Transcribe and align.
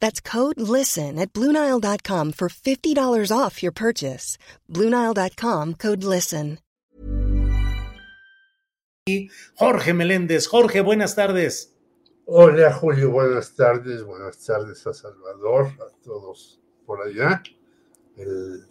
That's 0.00 0.20
code 0.20 0.58
LISTEN 0.58 1.18
at 1.18 1.32
Bluenile.com 1.32 2.32
for 2.32 2.48
$50 2.48 3.30
off 3.30 3.62
your 3.62 3.72
purchase. 3.72 4.38
Bluenile.com 4.68 5.74
code 5.74 6.04
LISTEN. 6.04 6.58
Jorge 9.56 9.92
Meléndez. 9.92 10.46
Jorge, 10.46 10.82
buenas 10.82 11.14
tardes. 11.14 11.74
Hola 12.26 12.72
Julio, 12.74 13.10
buenas 13.10 13.54
tardes. 13.56 14.02
Buenas 14.04 14.44
tardes 14.44 14.86
a 14.86 14.92
Salvador, 14.92 15.72
a 15.80 16.02
todos 16.04 16.60
por 16.84 17.00
allá. 17.00 17.42
El, 18.16 18.66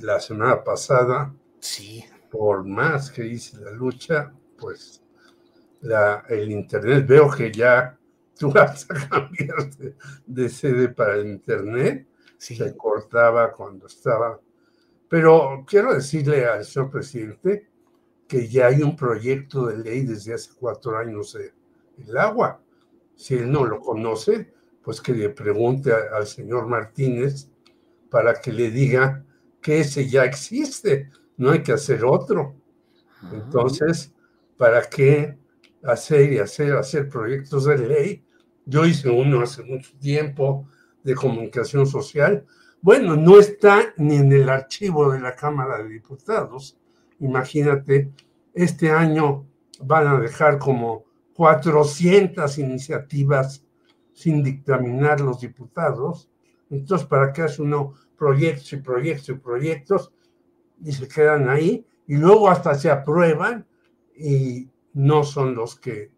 la 0.00 0.20
semana 0.20 0.62
pasada. 0.62 1.34
Sí. 1.60 2.04
Por 2.30 2.64
más 2.64 3.10
que 3.10 3.26
hice 3.26 3.58
la 3.58 3.70
lucha, 3.70 4.34
pues 4.58 5.02
la, 5.80 6.24
el 6.28 6.50
Internet, 6.50 7.06
veo 7.06 7.30
que 7.30 7.50
ya 7.50 7.98
tú 8.38 8.50
vas 8.52 8.86
a 8.90 9.08
cambiar 9.08 9.70
de, 9.76 9.94
de 10.26 10.48
sede 10.48 10.88
para 10.88 11.20
Internet. 11.20 12.06
Sí. 12.38 12.56
Se 12.56 12.76
cortaba 12.76 13.52
cuando 13.52 13.86
estaba. 13.86 14.40
Pero 15.08 15.64
quiero 15.66 15.94
decirle 15.94 16.46
al 16.46 16.64
señor 16.64 16.90
presidente 16.90 17.68
que 18.28 18.48
ya 18.48 18.66
hay 18.68 18.82
un 18.82 18.96
proyecto 18.96 19.66
de 19.66 19.78
ley 19.78 20.04
desde 20.06 20.34
hace 20.34 20.50
cuatro 20.58 20.96
años 20.98 21.36
el 21.36 22.16
agua. 22.16 22.60
Si 23.16 23.34
él 23.34 23.50
no 23.50 23.64
lo 23.64 23.80
conoce, 23.80 24.52
pues 24.82 25.00
que 25.00 25.12
le 25.12 25.30
pregunte 25.30 25.92
a- 25.92 26.16
al 26.16 26.26
señor 26.26 26.66
Martínez 26.66 27.48
para 28.10 28.34
que 28.40 28.52
le 28.52 28.70
diga 28.70 29.24
que 29.60 29.80
ese 29.80 30.08
ya 30.08 30.24
existe, 30.24 31.10
no 31.36 31.50
hay 31.52 31.62
que 31.62 31.72
hacer 31.72 32.04
otro. 32.04 32.54
Entonces, 33.32 34.12
¿para 34.56 34.82
qué 34.88 35.38
hacer 35.82 36.32
y 36.32 36.38
hacer, 36.38 36.74
hacer 36.76 37.08
proyectos 37.08 37.64
de 37.66 37.78
ley? 37.78 38.23
Yo 38.66 38.86
hice 38.86 39.10
uno 39.10 39.40
hace 39.42 39.62
mucho 39.62 39.90
tiempo 39.98 40.68
de 41.02 41.14
comunicación 41.14 41.86
social. 41.86 42.46
Bueno, 42.80 43.16
no 43.16 43.38
está 43.38 43.92
ni 43.96 44.16
en 44.16 44.32
el 44.32 44.48
archivo 44.48 45.12
de 45.12 45.20
la 45.20 45.34
Cámara 45.34 45.82
de 45.82 45.88
Diputados. 45.88 46.78
Imagínate, 47.20 48.10
este 48.54 48.90
año 48.90 49.46
van 49.80 50.06
a 50.06 50.20
dejar 50.20 50.58
como 50.58 51.04
400 51.34 52.58
iniciativas 52.58 53.64
sin 54.12 54.42
dictaminar 54.42 55.20
los 55.20 55.40
diputados. 55.40 56.30
Entonces, 56.70 57.06
¿para 57.06 57.32
qué 57.32 57.42
hace 57.42 57.62
uno 57.62 57.94
proyectos 58.16 58.72
y 58.72 58.76
proyectos 58.78 59.28
y 59.28 59.34
proyectos? 59.34 60.12
Y 60.82 60.92
se 60.92 61.08
quedan 61.08 61.48
ahí 61.48 61.86
y 62.06 62.16
luego 62.16 62.48
hasta 62.48 62.74
se 62.74 62.90
aprueban 62.90 63.66
y 64.16 64.68
no 64.92 65.24
son 65.24 65.54
los 65.54 65.78
que 65.78 66.12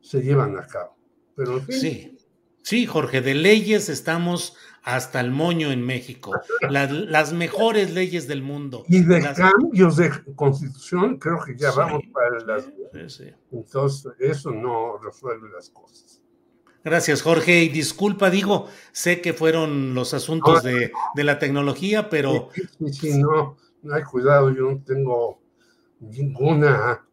se 0.00 0.22
llevan 0.22 0.56
a 0.58 0.66
cabo. 0.66 0.99
Pero 1.44 1.56
en 1.58 1.64
fin, 1.66 1.80
Sí. 1.80 2.16
Sí, 2.62 2.84
Jorge, 2.86 3.22
de 3.22 3.34
leyes 3.34 3.88
estamos 3.88 4.54
hasta 4.82 5.18
el 5.20 5.30
moño 5.30 5.72
en 5.72 5.82
México. 5.84 6.32
Las, 6.68 6.90
las 6.92 7.32
mejores 7.32 7.90
leyes 7.94 8.28
del 8.28 8.42
mundo. 8.42 8.84
y 8.86 9.00
de 9.00 9.22
Las- 9.22 9.38
cambios 9.38 9.96
de 9.96 10.10
constitución, 10.36 11.16
creo 11.18 11.38
que 11.44 11.56
ya 11.56 11.70
Sí. 11.72 11.78
vamos 11.78 12.02
para 12.12 12.38
las... 12.44 12.64
Sí, 12.64 13.08
sí. 13.08 13.24
Entonces, 13.52 14.12
eso 14.18 14.50
no 14.50 14.98
resuelve 14.98 15.48
las 15.48 15.70
cosas. 15.70 16.20
Gracias, 16.84 17.22
Jorge. 17.22 17.62
Y 17.64 17.68
disculpa, 17.70 18.28
digo, 18.30 18.68
sé 18.92 19.22
que 19.22 19.32
fueron 19.32 19.94
los 19.94 20.12
asuntos 20.12 20.62
de, 20.62 20.92
de 21.14 21.24
la 21.24 21.38
tecnología, 21.38 22.10
pero 22.10 22.50
sí, 22.54 22.92
sí, 22.92 23.18
no, 23.22 23.56
no 23.82 23.94
hay 23.94 24.02
cuidado, 24.02 24.50
yo 24.50 24.70
no 24.70 24.82
tengo 24.84 25.40
ninguna 26.00 27.04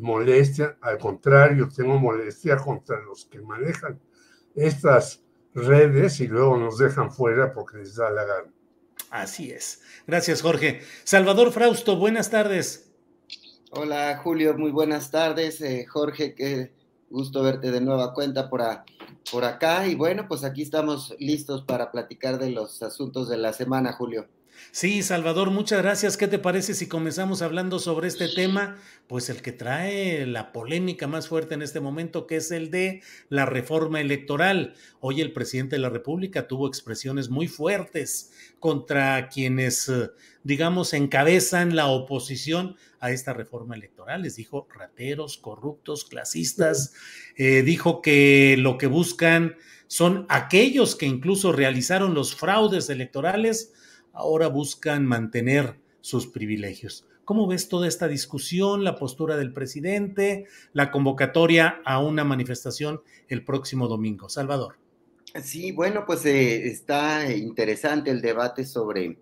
molestia, 0.00 0.76
al 0.80 0.98
contrario, 0.98 1.68
tengo 1.74 1.98
molestia 1.98 2.56
contra 2.56 3.00
los 3.02 3.24
que 3.26 3.40
manejan 3.40 4.00
estas 4.54 5.22
redes 5.54 6.20
y 6.20 6.26
luego 6.26 6.56
nos 6.56 6.78
dejan 6.78 7.12
fuera 7.12 7.52
porque 7.52 7.78
les 7.78 7.94
da 7.96 8.10
la 8.10 8.24
gana. 8.24 8.52
así 9.10 9.50
es. 9.50 9.82
Gracias, 10.06 10.42
Jorge. 10.42 10.80
Salvador 11.04 11.52
Frausto, 11.52 11.96
buenas 11.96 12.30
tardes. 12.30 12.90
Hola 13.70 14.20
Julio, 14.22 14.56
muy 14.56 14.70
buenas 14.70 15.10
tardes. 15.10 15.60
Eh, 15.60 15.84
Jorge, 15.86 16.34
qué 16.34 16.72
gusto 17.10 17.42
verte 17.42 17.70
de 17.72 17.80
nueva 17.80 18.14
cuenta 18.14 18.48
por, 18.48 18.62
a- 18.62 18.84
por 19.30 19.44
acá. 19.44 19.86
Y 19.86 19.94
bueno, 19.94 20.26
pues 20.28 20.44
aquí 20.44 20.62
estamos 20.62 21.14
listos 21.18 21.62
para 21.62 21.90
platicar 21.90 22.38
de 22.38 22.50
los 22.50 22.82
asuntos 22.82 23.28
de 23.28 23.36
la 23.36 23.52
semana, 23.52 23.92
Julio. 23.92 24.28
Sí, 24.70 25.02
Salvador, 25.02 25.50
muchas 25.50 25.82
gracias. 25.82 26.16
¿Qué 26.16 26.26
te 26.26 26.38
parece 26.38 26.74
si 26.74 26.88
comenzamos 26.88 27.42
hablando 27.42 27.78
sobre 27.78 28.08
este 28.08 28.28
tema? 28.28 28.76
Pues 29.06 29.28
el 29.28 29.40
que 29.40 29.52
trae 29.52 30.26
la 30.26 30.52
polémica 30.52 31.06
más 31.06 31.28
fuerte 31.28 31.54
en 31.54 31.62
este 31.62 31.80
momento, 31.80 32.26
que 32.26 32.36
es 32.36 32.50
el 32.50 32.70
de 32.70 33.02
la 33.28 33.46
reforma 33.46 34.00
electoral. 34.00 34.74
Hoy 35.00 35.20
el 35.20 35.32
presidente 35.32 35.76
de 35.76 35.82
la 35.82 35.90
República 35.90 36.48
tuvo 36.48 36.66
expresiones 36.66 37.30
muy 37.30 37.46
fuertes 37.46 38.32
contra 38.58 39.28
quienes, 39.28 39.88
eh, 39.88 40.10
digamos, 40.42 40.92
encabezan 40.92 41.76
la 41.76 41.86
oposición 41.86 42.76
a 42.98 43.10
esta 43.10 43.32
reforma 43.32 43.74
electoral. 43.74 44.22
Les 44.22 44.36
dijo 44.36 44.66
rateros, 44.74 45.36
corruptos, 45.36 46.04
clasistas. 46.04 46.94
Eh, 47.36 47.62
dijo 47.62 48.00
que 48.00 48.56
lo 48.58 48.78
que 48.78 48.86
buscan 48.94 49.56
son 49.88 50.24
aquellos 50.28 50.96
que 50.96 51.06
incluso 51.06 51.52
realizaron 51.52 52.14
los 52.14 52.34
fraudes 52.34 52.88
electorales 52.88 53.72
ahora 54.12 54.48
buscan 54.48 55.04
mantener 55.04 55.76
sus 56.00 56.26
privilegios. 56.26 57.06
¿Cómo 57.24 57.46
ves 57.46 57.68
toda 57.68 57.88
esta 57.88 58.06
discusión, 58.06 58.84
la 58.84 58.96
postura 58.96 59.36
del 59.36 59.52
presidente, 59.52 60.46
la 60.72 60.90
convocatoria 60.90 61.80
a 61.84 61.98
una 61.98 62.22
manifestación 62.22 63.00
el 63.28 63.44
próximo 63.44 63.88
domingo? 63.88 64.28
Salvador. 64.28 64.76
Sí, 65.42 65.72
bueno, 65.72 66.04
pues 66.06 66.24
eh, 66.26 66.68
está 66.68 67.34
interesante 67.34 68.10
el 68.10 68.20
debate 68.20 68.64
sobre, 68.64 69.18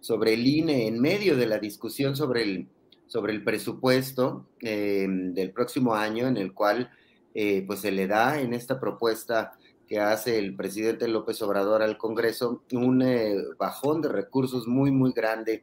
sobre 0.00 0.34
el 0.34 0.46
INE 0.46 0.88
en 0.88 1.00
medio 1.00 1.36
de 1.36 1.46
la 1.46 1.58
discusión 1.58 2.16
sobre 2.16 2.42
el, 2.42 2.68
sobre 3.06 3.32
el 3.32 3.42
presupuesto 3.42 4.46
eh, 4.60 5.06
del 5.08 5.52
próximo 5.52 5.94
año, 5.94 6.26
en 6.26 6.36
el 6.36 6.52
cual 6.52 6.90
eh, 7.34 7.64
pues 7.66 7.80
se 7.80 7.90
le 7.90 8.06
da 8.06 8.40
en 8.40 8.54
esta 8.54 8.80
propuesta 8.80 9.58
que 9.86 10.00
hace 10.00 10.38
el 10.38 10.56
presidente 10.56 11.08
López 11.08 11.42
Obrador 11.42 11.82
al 11.82 11.98
Congreso 11.98 12.62
un 12.72 13.02
eh, 13.02 13.36
bajón 13.58 14.00
de 14.00 14.08
recursos 14.08 14.66
muy, 14.66 14.90
muy 14.90 15.12
grande 15.12 15.62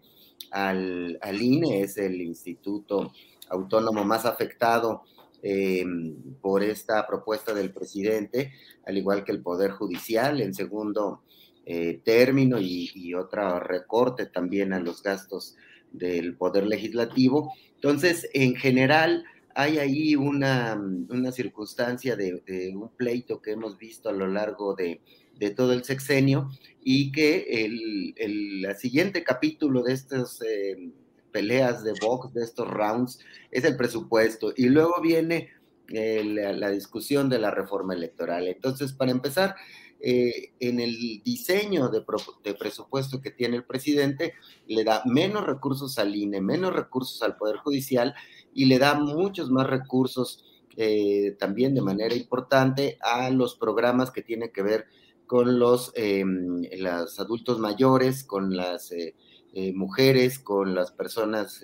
al, 0.51 1.17
al 1.21 1.41
INE, 1.41 1.81
es 1.81 1.97
el 1.97 2.21
instituto 2.21 3.11
autónomo 3.49 4.03
más 4.03 4.25
afectado 4.25 5.03
eh, 5.43 5.83
por 6.39 6.63
esta 6.63 7.07
propuesta 7.07 7.53
del 7.53 7.73
presidente, 7.73 8.53
al 8.85 8.97
igual 8.97 9.23
que 9.23 9.31
el 9.31 9.41
Poder 9.41 9.71
Judicial 9.71 10.39
en 10.41 10.53
segundo 10.53 11.23
eh, 11.65 11.99
término 12.03 12.59
y, 12.59 12.91
y 12.93 13.13
otro 13.13 13.59
recorte 13.59 14.27
también 14.27 14.73
a 14.73 14.79
los 14.79 15.01
gastos 15.01 15.55
del 15.91 16.35
Poder 16.35 16.67
Legislativo. 16.67 17.53
Entonces, 17.75 18.29
en 18.33 18.55
general, 18.55 19.25
hay 19.55 19.77
ahí 19.77 20.15
una, 20.15 20.79
una 21.09 21.31
circunstancia 21.31 22.15
de, 22.15 22.41
de, 22.45 22.75
un 22.75 22.89
pleito 22.89 23.41
que 23.41 23.51
hemos 23.51 23.77
visto 23.77 24.09
a 24.09 24.13
lo 24.13 24.27
largo 24.27 24.75
de, 24.75 25.01
de 25.41 25.49
todo 25.49 25.73
el 25.73 25.83
sexenio 25.83 26.49
y 26.83 27.11
que 27.11 27.65
el, 27.65 28.13
el, 28.17 28.75
siguiente 28.77 29.23
capítulo 29.23 29.83
de 29.83 29.93
estas 29.93 30.39
eh, 30.41 30.91
peleas 31.31 31.83
de 31.83 31.93
box, 31.99 32.33
de 32.33 32.43
estos 32.43 32.67
rounds, 32.67 33.19
es 33.49 33.63
el 33.63 33.75
presupuesto. 33.75 34.53
Y 34.55 34.69
luego 34.69 35.01
viene 35.01 35.49
eh, 35.89 36.23
la, 36.23 36.69
discusión 36.69 37.27
de 37.29 37.39
la 37.39 37.51
reforma 37.51 37.93
electoral. 37.93 38.47
Entonces, 38.47 38.93
para 38.93 39.11
empezar, 39.11 39.55
eh, 39.99 40.51
en 40.59 40.79
el 40.79 41.21
diseño 41.23 41.89
de, 41.89 42.03
presupuesto 42.53 43.21
que 43.21 43.31
tiene 43.31 43.57
el 43.57 43.65
presidente, 43.65 44.33
le 44.67 44.83
da 44.83 45.03
menos 45.05 45.45
recursos 45.45 45.99
al 45.99 46.15
INE, 46.15 46.39
menos 46.39 46.73
recursos 46.73 47.21
al 47.23 47.35
Poder 47.35 47.57
Judicial 47.57 48.13
y 48.53 48.65
le 48.65 48.79
da 48.79 48.95
muchos 48.95 49.49
más 49.49 49.67
recursos 49.67 50.45
eh, 50.77 51.35
también 51.39 51.75
de 51.75 51.81
manera 51.81 52.15
importante 52.15 52.97
a 53.01 53.29
los 53.29 53.55
programas 53.55 54.11
que 54.11 54.21
tienen 54.21 54.51
que 54.51 54.61
ver 54.61 54.85
con 55.27 55.59
los, 55.59 55.93
los 56.77 57.19
adultos 57.19 57.59
mayores, 57.59 58.23
con 58.23 58.55
las 58.55 58.91
eh, 58.91 59.13
mujeres, 59.73 60.39
con 60.39 60.75
las 60.75 60.91
personas 60.91 61.61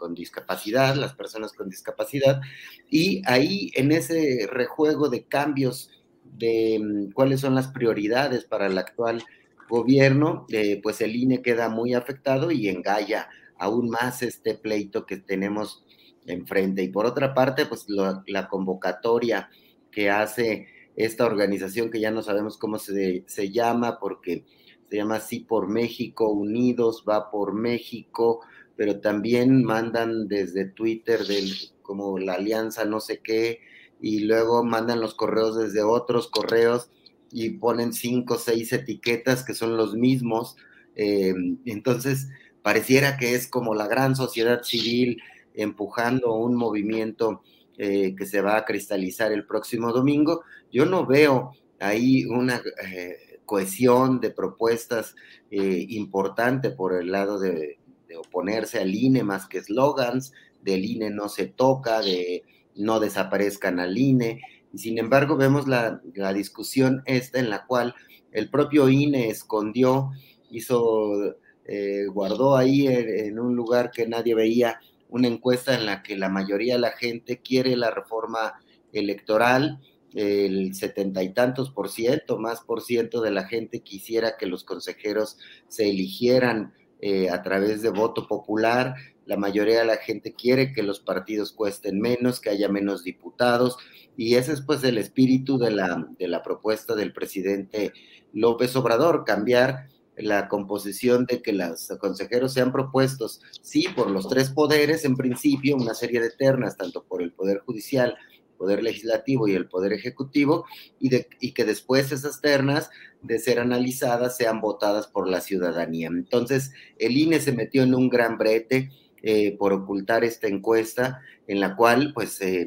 con 0.00 0.14
discapacidad, 0.14 0.96
las 0.96 1.14
personas 1.14 1.52
con 1.52 1.68
discapacidad, 1.68 2.40
y 2.88 3.22
ahí 3.26 3.70
en 3.74 3.92
ese 3.92 4.48
rejuego 4.50 5.10
de 5.10 5.24
cambios 5.24 5.90
de 6.24 6.80
mm, 6.82 7.12
cuáles 7.12 7.40
son 7.40 7.54
las 7.54 7.68
prioridades 7.68 8.44
para 8.44 8.66
el 8.66 8.78
actual 8.78 9.22
gobierno, 9.68 10.46
eh, 10.48 10.80
pues 10.82 11.00
el 11.02 11.14
INE 11.14 11.42
queda 11.42 11.68
muy 11.68 11.94
afectado 11.94 12.50
y 12.50 12.68
engalla 12.68 13.28
aún 13.60 13.88
más 13.90 14.22
este 14.22 14.54
pleito 14.54 15.06
que 15.06 15.18
tenemos 15.18 15.84
enfrente. 16.26 16.82
Y 16.82 16.88
por 16.88 17.06
otra 17.06 17.34
parte, 17.34 17.66
pues 17.66 17.86
la 17.88 18.48
convocatoria 18.48 19.48
que 19.90 20.10
hace 20.10 20.66
esta 20.96 21.24
organización 21.24 21.90
que 21.90 22.00
ya 22.00 22.10
no 22.10 22.22
sabemos 22.22 22.58
cómo 22.58 22.78
se, 22.78 23.24
se 23.26 23.50
llama, 23.50 23.98
porque 24.00 24.44
se 24.90 24.96
llama 24.96 25.16
así 25.16 25.40
por 25.40 25.68
México, 25.68 26.30
Unidos, 26.30 27.04
va 27.08 27.30
por 27.30 27.54
México, 27.54 28.40
pero 28.76 29.00
también 29.00 29.64
mandan 29.64 30.28
desde 30.28 30.64
Twitter 30.64 31.26
del, 31.26 31.52
como 31.82 32.18
la 32.18 32.34
alianza 32.34 32.84
no 32.84 33.00
sé 33.00 33.20
qué, 33.20 33.60
y 34.00 34.20
luego 34.20 34.64
mandan 34.64 35.00
los 35.00 35.14
correos 35.14 35.56
desde 35.56 35.82
otros 35.82 36.28
correos 36.28 36.90
y 37.30 37.50
ponen 37.50 37.92
cinco 37.92 38.34
o 38.34 38.38
seis 38.38 38.72
etiquetas 38.72 39.44
que 39.44 39.54
son 39.54 39.76
los 39.76 39.94
mismos. 39.94 40.56
Eh, 40.96 41.34
entonces, 41.66 42.28
pareciera 42.70 43.16
que 43.16 43.34
es 43.34 43.48
como 43.48 43.74
la 43.74 43.88
gran 43.88 44.14
sociedad 44.14 44.62
civil 44.62 45.20
empujando 45.54 46.34
un 46.34 46.54
movimiento 46.54 47.42
eh, 47.76 48.14
que 48.16 48.26
se 48.26 48.42
va 48.42 48.58
a 48.58 48.64
cristalizar 48.64 49.32
el 49.32 49.44
próximo 49.44 49.92
domingo. 49.92 50.44
Yo 50.70 50.86
no 50.86 51.04
veo 51.04 51.50
ahí 51.80 52.26
una 52.26 52.62
eh, 52.86 53.40
cohesión 53.44 54.20
de 54.20 54.30
propuestas 54.30 55.16
importante 55.50 56.70
por 56.70 56.94
el 56.94 57.10
lado 57.10 57.40
de, 57.40 57.80
oponerse 58.16 58.78
al 58.78 58.94
INE 58.94 59.24
más 59.24 59.48
que 59.48 59.58
eslogans, 59.58 60.32
del 60.62 60.84
INE 60.84 61.10
no 61.10 61.28
se 61.28 61.46
toca, 61.46 62.00
de 62.00 62.44
no 62.76 63.00
desaparezcan 63.00 63.80
al 63.80 63.98
INE. 63.98 64.42
Sin 64.76 64.98
embargo, 64.98 65.36
vemos 65.36 65.66
la, 65.66 66.00
discusión 66.32 67.02
esta 67.06 67.40
en 67.40 67.50
la 67.50 67.66
cual 67.66 67.96
el 68.30 68.48
propio 68.48 68.88
INE 68.88 69.28
escondió, 69.28 70.12
hizo, 70.50 71.34
eh, 71.72 72.06
guardó 72.06 72.56
ahí 72.56 72.88
en, 72.88 73.38
un 73.38 73.54
lugar 73.54 73.92
que 73.92 74.04
nadie 74.04 74.34
veía 74.34 74.80
una 75.08 75.28
encuesta 75.28 75.72
en 75.72 75.86
la 75.86 76.02
que 76.02 76.18
la 76.18 76.28
mayoría 76.28 76.74
de 76.74 76.80
la 76.80 76.90
gente 76.90 77.38
quiere 77.38 77.76
la 77.76 77.92
reforma 77.92 78.60
electoral, 78.92 79.78
el 80.12 80.74
setenta 80.74 81.22
y 81.22 81.32
tantos 81.32 81.70
por 81.70 81.88
ciento, 81.88 82.40
más 82.40 82.62
por 82.62 82.82
ciento 82.82 83.20
de 83.20 83.30
la 83.30 83.44
gente 83.44 83.84
quisiera 83.84 84.36
que 84.36 84.46
los 84.46 84.64
consejeros 84.64 85.38
se 85.68 85.88
eligieran 85.88 86.74
eh, 87.00 87.30
a 87.30 87.40
través 87.42 87.82
de 87.82 87.90
voto 87.90 88.26
popular, 88.26 88.96
la 89.24 89.36
mayoría 89.36 89.78
de 89.78 89.84
la 89.84 89.98
gente 89.98 90.32
quiere 90.32 90.72
que 90.72 90.82
los 90.82 90.98
partidos 90.98 91.52
cuesten 91.52 92.00
menos, 92.00 92.40
que 92.40 92.50
haya 92.50 92.68
menos 92.68 93.04
diputados, 93.04 93.76
y 94.16 94.34
ese 94.34 94.54
es 94.54 94.60
pues 94.60 94.82
el 94.82 94.98
espíritu 94.98 95.56
de 95.56 95.70
la, 95.70 96.08
de 96.18 96.26
la 96.26 96.42
propuesta 96.42 96.96
del 96.96 97.12
presidente 97.12 97.92
López 98.32 98.74
Obrador, 98.74 99.24
cambiar 99.24 99.86
la 100.22 100.48
composición 100.48 101.26
de 101.26 101.42
que 101.42 101.52
los 101.52 101.88
consejeros 102.00 102.52
sean 102.52 102.72
propuestos, 102.72 103.40
sí, 103.62 103.86
por 103.94 104.10
los 104.10 104.28
tres 104.28 104.50
poderes, 104.50 105.04
en 105.04 105.16
principio, 105.16 105.76
una 105.76 105.94
serie 105.94 106.20
de 106.20 106.30
ternas, 106.30 106.76
tanto 106.76 107.04
por 107.04 107.22
el 107.22 107.32
Poder 107.32 107.60
Judicial, 107.60 108.16
Poder 108.58 108.82
Legislativo 108.82 109.48
y 109.48 109.54
el 109.54 109.68
Poder 109.68 109.92
Ejecutivo, 109.92 110.66
y, 110.98 111.52
que 111.52 111.64
después 111.64 112.12
esas 112.12 112.40
ternas, 112.40 112.90
de 113.22 113.38
ser 113.38 113.58
analizadas, 113.58 114.36
sean 114.36 114.60
votadas 114.60 115.06
por 115.06 115.28
la 115.28 115.40
ciudadanía. 115.40 116.08
Entonces, 116.08 116.72
el 116.98 117.16
INE 117.16 117.40
se 117.40 117.52
metió 117.52 117.82
en 117.82 117.94
un 117.94 118.08
gran 118.08 118.38
brete, 118.38 118.90
eh, 119.22 119.54
por 119.58 119.74
ocultar 119.74 120.24
esta 120.24 120.48
encuesta 120.48 121.20
en 121.46 121.60
la 121.60 121.76
cual 121.76 122.12
pues 122.14 122.40
eh, 122.40 122.66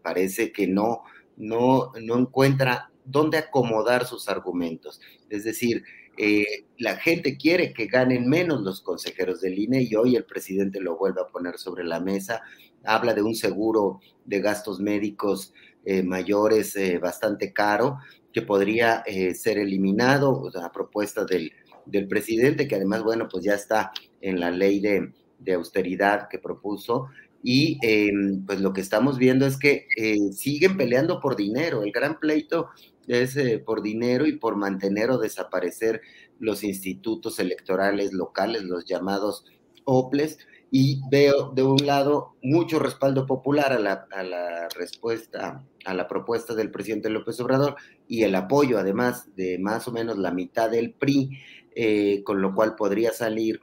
parece 0.00 0.50
que 0.50 0.66
no, 0.66 1.02
no, 1.36 1.92
no 2.00 2.18
encuentra 2.18 2.90
dónde 3.04 3.38
acomodar 3.38 4.06
sus 4.06 4.28
argumentos. 4.28 5.00
Es 5.28 5.44
decir, 5.44 5.84
la 6.78 6.96
gente 6.96 7.36
quiere 7.36 7.72
que 7.72 7.86
ganen 7.86 8.28
menos 8.28 8.62
los 8.62 8.80
consejeros 8.80 9.40
del 9.40 9.58
INE 9.58 9.82
y 9.82 9.94
hoy 9.94 10.16
el 10.16 10.24
presidente 10.24 10.80
lo 10.80 10.96
vuelve 10.96 11.20
a 11.20 11.26
poner 11.26 11.58
sobre 11.58 11.84
la 11.84 12.00
mesa. 12.00 12.42
Habla 12.84 13.14
de 13.14 13.22
un 13.22 13.34
seguro 13.34 14.00
de 14.24 14.40
gastos 14.40 14.80
médicos 14.80 15.52
mayores 16.04 16.76
bastante 17.00 17.52
caro 17.52 17.98
que 18.32 18.42
podría 18.42 19.04
ser 19.34 19.58
eliminado 19.58 20.50
a 20.62 20.72
propuesta 20.72 21.24
del, 21.24 21.52
presidente, 22.08 22.68
que 22.68 22.74
además, 22.74 23.02
bueno, 23.02 23.28
pues 23.30 23.44
ya 23.44 23.54
está 23.54 23.92
en 24.20 24.40
la 24.40 24.50
ley 24.50 24.80
de, 24.80 25.12
austeridad 25.54 26.28
que 26.28 26.38
propuso 26.38 27.06
y 27.42 27.78
pues 28.46 28.60
lo 28.60 28.72
que 28.72 28.80
estamos 28.80 29.18
viendo 29.18 29.46
es 29.46 29.56
que 29.56 29.86
eh, 29.96 30.32
siguen 30.32 30.76
peleando 30.76 31.20
por 31.20 31.36
dinero. 31.36 31.82
El 31.82 31.92
gran 31.92 32.18
pleito 32.18 32.68
es 33.08 33.36
eh, 33.36 33.58
por 33.58 33.82
dinero 33.82 34.26
y 34.26 34.36
por 34.36 34.56
mantener 34.56 35.10
o 35.10 35.18
desaparecer 35.18 36.00
los 36.38 36.62
institutos 36.62 37.38
electorales 37.40 38.12
locales, 38.12 38.62
los 38.62 38.84
llamados 38.84 39.44
OPLES. 39.84 40.38
Y 40.70 41.00
veo 41.10 41.50
de 41.54 41.62
un 41.62 41.86
lado 41.86 42.36
mucho 42.42 42.78
respaldo 42.78 43.24
popular 43.24 43.72
a 43.72 43.78
la, 43.78 44.06
a 44.12 44.22
la 44.22 44.68
respuesta, 44.76 45.64
a 45.86 45.94
la 45.94 46.06
propuesta 46.06 46.54
del 46.54 46.70
presidente 46.70 47.08
López 47.08 47.40
Obrador 47.40 47.76
y 48.06 48.24
el 48.24 48.34
apoyo 48.34 48.78
además 48.78 49.34
de 49.34 49.58
más 49.58 49.88
o 49.88 49.92
menos 49.92 50.18
la 50.18 50.30
mitad 50.30 50.70
del 50.70 50.92
PRI, 50.92 51.38
eh, 51.74 52.22
con 52.22 52.42
lo 52.42 52.54
cual 52.54 52.74
podría 52.74 53.12
salir 53.12 53.62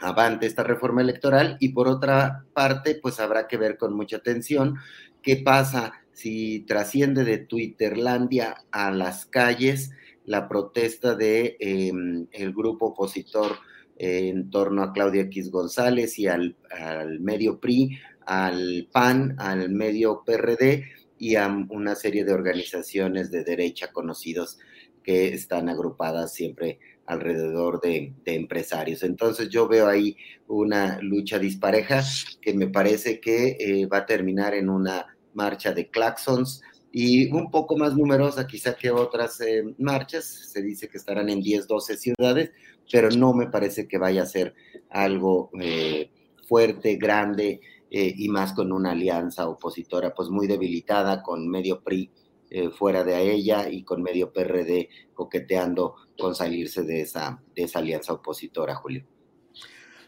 avante 0.00 0.46
esta 0.46 0.62
reforma 0.62 1.00
electoral 1.00 1.56
y 1.60 1.70
por 1.70 1.88
otra 1.88 2.44
parte, 2.52 2.98
pues 3.00 3.20
habrá 3.20 3.48
que 3.48 3.56
ver 3.56 3.78
con 3.78 3.94
mucha 3.94 4.18
atención 4.18 4.76
qué 5.22 5.36
pasa 5.36 5.92
si 6.18 6.64
trasciende 6.66 7.22
de 7.22 7.38
Twitterlandia 7.38 8.64
a 8.72 8.90
las 8.90 9.24
calles 9.24 9.92
la 10.24 10.48
protesta 10.48 11.14
de 11.14 11.56
em, 11.60 12.26
el 12.32 12.52
grupo 12.52 12.86
opositor 12.86 13.52
en 13.96 14.50
torno 14.50 14.82
a 14.82 14.92
Claudia 14.92 15.22
X 15.22 15.52
González 15.52 16.18
y 16.18 16.26
al, 16.26 16.56
al 16.70 17.20
medio 17.20 17.60
PRI, 17.60 17.98
al 18.26 18.88
PAN, 18.90 19.36
al 19.38 19.70
medio 19.70 20.24
PRD 20.26 20.86
y 21.18 21.36
a 21.36 21.46
una 21.70 21.94
serie 21.94 22.24
de 22.24 22.32
organizaciones 22.32 23.30
de 23.30 23.44
derecha 23.44 23.92
conocidos 23.92 24.58
que 25.04 25.28
están 25.28 25.68
agrupadas 25.68 26.34
siempre 26.34 26.80
alrededor 27.06 27.80
de, 27.80 28.12
empresarios. 28.24 29.04
Entonces 29.04 29.48
yo 29.50 29.68
veo 29.68 29.86
ahí 29.86 30.16
una 30.48 30.98
lucha 31.00 31.38
dispareja 31.38 32.02
que 32.42 32.54
me 32.54 32.66
parece 32.66 33.20
que 33.20 33.56
eh, 33.60 33.86
va 33.86 33.98
a 33.98 34.06
terminar 34.06 34.54
en 34.54 34.68
una 34.68 35.06
marcha 35.34 35.72
de 35.72 35.88
claxons 35.88 36.62
y 36.90 37.30
un 37.32 37.50
poco 37.50 37.76
más 37.76 37.94
numerosa 37.94 38.46
quizá 38.46 38.74
que 38.74 38.90
otras 38.90 39.40
eh, 39.40 39.74
marchas. 39.78 40.24
Se 40.24 40.62
dice 40.62 40.88
que 40.88 40.98
estarán 40.98 41.28
en 41.28 41.40
10, 41.40 41.66
12 41.66 41.96
ciudades, 41.96 42.50
pero 42.90 43.10
no 43.10 43.34
me 43.34 43.48
parece 43.48 43.86
que 43.86 43.98
vaya 43.98 44.22
a 44.22 44.26
ser 44.26 44.54
algo 44.90 45.50
eh, 45.60 46.10
fuerte, 46.46 46.96
grande 46.96 47.60
y 47.90 48.28
más 48.28 48.52
con 48.52 48.70
una 48.70 48.90
alianza 48.90 49.48
opositora 49.48 50.14
pues 50.14 50.28
muy 50.28 50.46
debilitada 50.46 51.22
con 51.22 51.48
medio 51.48 51.80
PRI 51.80 52.10
eh, 52.50 52.70
fuera 52.70 53.04
de 53.04 53.30
ella 53.30 53.68
y 53.68 53.82
con 53.82 54.02
medio 54.02 54.32
PRD 54.32 54.88
coqueteando 55.12 55.96
con 56.18 56.34
salirse 56.34 56.82
de 56.82 57.02
esa, 57.02 57.42
de 57.54 57.64
esa 57.64 57.80
alianza 57.80 58.14
opositora, 58.14 58.74
Julio. 58.74 59.04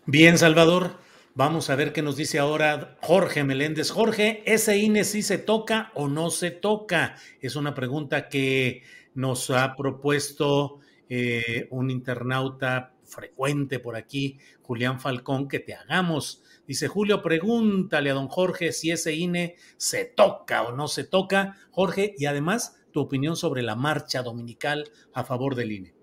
Bien, 0.06 0.38
Salvador. 0.38 0.98
Vamos 1.40 1.70
a 1.70 1.74
ver 1.74 1.94
qué 1.94 2.02
nos 2.02 2.16
dice 2.16 2.38
ahora 2.38 2.98
Jorge 3.00 3.44
Meléndez. 3.44 3.90
Jorge, 3.90 4.42
¿ese 4.44 4.76
INE 4.76 5.04
sí 5.04 5.22
se 5.22 5.38
toca 5.38 5.90
o 5.94 6.06
no 6.06 6.28
se 6.28 6.50
toca? 6.50 7.16
Es 7.40 7.56
una 7.56 7.72
pregunta 7.72 8.28
que 8.28 8.82
nos 9.14 9.48
ha 9.48 9.74
propuesto 9.74 10.80
eh, 11.08 11.66
un 11.70 11.88
internauta 11.88 12.92
frecuente 13.06 13.78
por 13.78 13.96
aquí, 13.96 14.38
Julián 14.60 15.00
Falcón, 15.00 15.48
que 15.48 15.60
te 15.60 15.72
hagamos. 15.72 16.42
Dice 16.66 16.88
Julio, 16.88 17.22
pregúntale 17.22 18.10
a 18.10 18.14
don 18.14 18.28
Jorge 18.28 18.72
si 18.72 18.90
ese 18.90 19.14
INE 19.14 19.56
se 19.78 20.04
toca 20.04 20.64
o 20.64 20.72
no 20.72 20.88
se 20.88 21.04
toca. 21.04 21.56
Jorge, 21.70 22.14
y 22.18 22.26
además 22.26 22.76
tu 22.92 23.00
opinión 23.00 23.34
sobre 23.34 23.62
la 23.62 23.76
marcha 23.76 24.22
dominical 24.22 24.90
a 25.14 25.24
favor 25.24 25.54
del 25.54 25.72
INE. 25.72 25.99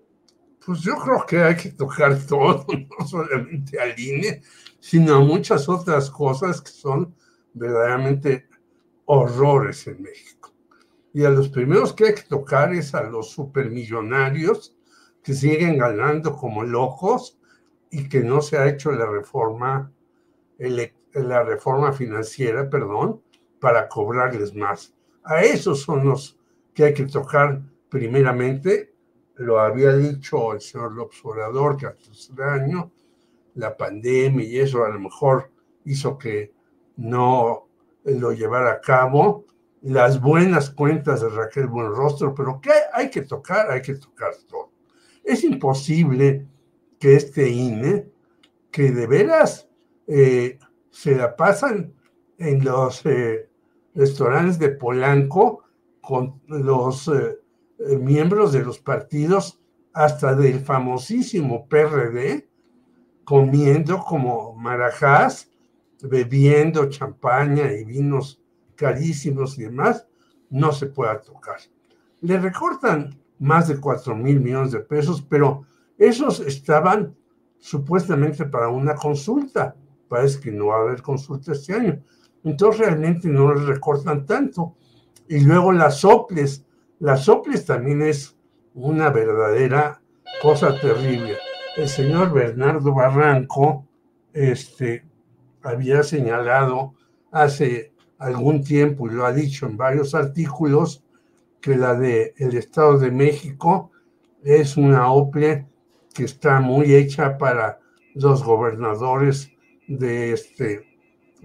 Pues 0.68 0.80
yo 0.80 0.96
creo 0.96 1.24
que 1.26 1.42
hay 1.42 1.56
que 1.56 1.70
tocar 1.70 2.18
todo, 2.28 2.66
no 2.68 3.06
solamente 3.06 3.80
al 3.80 3.98
INE, 3.98 4.42
sino 4.78 5.14
a 5.14 5.20
muchas 5.20 5.66
otras 5.66 6.10
cosas 6.10 6.60
que 6.60 6.68
son 6.68 7.14
verdaderamente 7.54 8.46
horrores 9.06 9.86
en 9.86 10.02
México. 10.02 10.52
Y 11.14 11.24
a 11.24 11.30
los 11.30 11.48
primeros 11.48 11.94
que 11.94 12.08
hay 12.08 12.14
que 12.16 12.24
tocar 12.24 12.74
es 12.74 12.94
a 12.94 13.02
los 13.04 13.30
supermillonarios 13.30 14.76
que 15.22 15.32
siguen 15.32 15.78
ganando 15.78 16.36
como 16.36 16.62
locos 16.62 17.40
y 17.90 18.06
que 18.06 18.20
no 18.20 18.42
se 18.42 18.58
ha 18.58 18.68
hecho 18.68 18.92
la 18.92 19.06
reforma, 19.06 19.90
la 20.58 21.42
reforma 21.44 21.94
financiera, 21.94 22.68
perdón, 22.68 23.22
para 23.58 23.88
cobrarles 23.88 24.54
más. 24.54 24.94
A 25.24 25.40
esos 25.40 25.80
son 25.80 26.04
los 26.04 26.38
que 26.74 26.84
hay 26.84 26.92
que 26.92 27.06
tocar 27.06 27.62
primeramente. 27.88 28.87
Lo 29.38 29.60
había 29.60 29.96
dicho 29.96 30.52
el 30.52 30.60
señor 30.60 30.92
López 30.92 31.20
Obrador, 31.24 31.76
que 31.76 31.86
hace 31.86 32.32
un 32.32 32.42
año 32.42 32.92
la 33.54 33.76
pandemia 33.76 34.44
y 34.44 34.58
eso 34.58 34.84
a 34.84 34.88
lo 34.88 35.00
mejor 35.00 35.50
hizo 35.84 36.18
que 36.18 36.52
no 36.96 37.68
lo 38.04 38.32
llevara 38.32 38.72
a 38.72 38.80
cabo. 38.80 39.44
Las 39.82 40.20
buenas 40.20 40.70
cuentas 40.70 41.20
de 41.20 41.28
Raquel 41.28 41.68
Buenrostro, 41.68 42.34
pero 42.34 42.60
que 42.60 42.72
hay 42.92 43.10
que 43.10 43.22
tocar, 43.22 43.70
hay 43.70 43.80
que 43.80 43.94
tocar 43.94 44.32
todo. 44.48 44.72
Es 45.22 45.44
imposible 45.44 46.46
que 46.98 47.14
este 47.14 47.48
INE, 47.48 48.10
que 48.72 48.90
de 48.90 49.06
veras 49.06 49.68
eh, 50.06 50.58
se 50.90 51.14
la 51.14 51.36
pasan 51.36 51.94
en 52.38 52.64
los 52.64 53.04
eh, 53.06 53.48
restaurantes 53.94 54.58
de 54.58 54.70
Polanco 54.70 55.64
con 56.00 56.40
los 56.46 57.08
eh, 57.08 57.38
miembros 58.00 58.52
de 58.52 58.64
los 58.64 58.78
partidos, 58.78 59.60
hasta 59.92 60.34
del 60.34 60.60
famosísimo 60.60 61.66
PRD, 61.68 62.48
comiendo 63.24 63.98
como 63.98 64.54
marajás, 64.54 65.50
bebiendo 66.02 66.88
champaña 66.88 67.72
y 67.72 67.84
vinos 67.84 68.40
carísimos 68.76 69.58
y 69.58 69.64
demás, 69.64 70.06
no 70.50 70.72
se 70.72 70.86
pueda 70.86 71.20
tocar. 71.20 71.58
Le 72.20 72.38
recortan 72.38 73.20
más 73.38 73.68
de 73.68 73.78
4 73.78 74.14
mil 74.14 74.40
millones 74.40 74.72
de 74.72 74.80
pesos, 74.80 75.22
pero 75.22 75.64
esos 75.96 76.40
estaban 76.40 77.16
supuestamente 77.58 78.44
para 78.46 78.68
una 78.68 78.94
consulta. 78.94 79.76
Parece 80.08 80.40
que 80.40 80.52
no 80.52 80.66
va 80.66 80.76
a 80.76 80.82
haber 80.82 81.02
consulta 81.02 81.52
este 81.52 81.74
año. 81.74 82.02
Entonces 82.44 82.80
realmente 82.80 83.28
no 83.28 83.52
le 83.52 83.66
recortan 83.66 84.24
tanto. 84.24 84.76
Y 85.28 85.40
luego 85.40 85.72
las 85.72 86.00
soples. 86.00 86.64
Las 87.00 87.24
soples 87.24 87.64
también 87.64 88.02
es 88.02 88.36
una 88.74 89.10
verdadera 89.10 90.00
cosa 90.42 90.78
terrible. 90.80 91.36
El 91.76 91.88
señor 91.88 92.32
Bernardo 92.32 92.92
Barranco 92.92 93.86
este, 94.32 95.04
había 95.62 96.02
señalado 96.02 96.94
hace 97.30 97.92
algún 98.18 98.64
tiempo 98.64 99.08
y 99.08 99.14
lo 99.14 99.26
ha 99.26 99.32
dicho 99.32 99.66
en 99.66 99.76
varios 99.76 100.14
artículos 100.14 101.04
que 101.60 101.76
la 101.76 101.94
de 101.94 102.34
el 102.36 102.56
Estado 102.56 102.98
de 102.98 103.12
México 103.12 103.92
es 104.42 104.76
una 104.76 105.12
OPLE 105.12 105.66
que 106.12 106.24
está 106.24 106.60
muy 106.60 106.94
hecha 106.94 107.38
para 107.38 107.78
los 108.14 108.42
gobernadores 108.42 109.52
de 109.86 110.32
este 110.32 110.84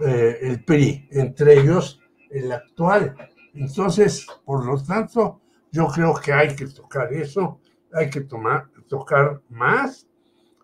eh, 0.03 0.39
el 0.41 0.63
PRI, 0.63 1.07
entre 1.11 1.59
ellos 1.59 1.99
el 2.31 2.51
actual. 2.51 3.15
Entonces, 3.53 4.25
por 4.45 4.65
lo 4.65 4.81
tanto, 4.83 5.42
yo 5.73 5.87
creo 5.87 6.13
que 6.13 6.31
hay 6.31 6.55
que 6.55 6.67
tocar 6.67 7.11
eso, 7.11 7.59
hay 7.91 8.07
que 8.07 8.21
tomar, 8.21 8.69
tocar 8.87 9.41
más 9.49 10.07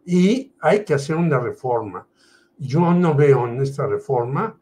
y 0.06 0.54
hay 0.62 0.86
que 0.86 0.94
hacer 0.94 1.16
una 1.16 1.40
reforma. 1.40 2.08
Yo 2.60 2.94
no 2.94 3.16
veo 3.16 3.48
en 3.48 3.60
esta 3.60 3.88
reforma 3.88 4.56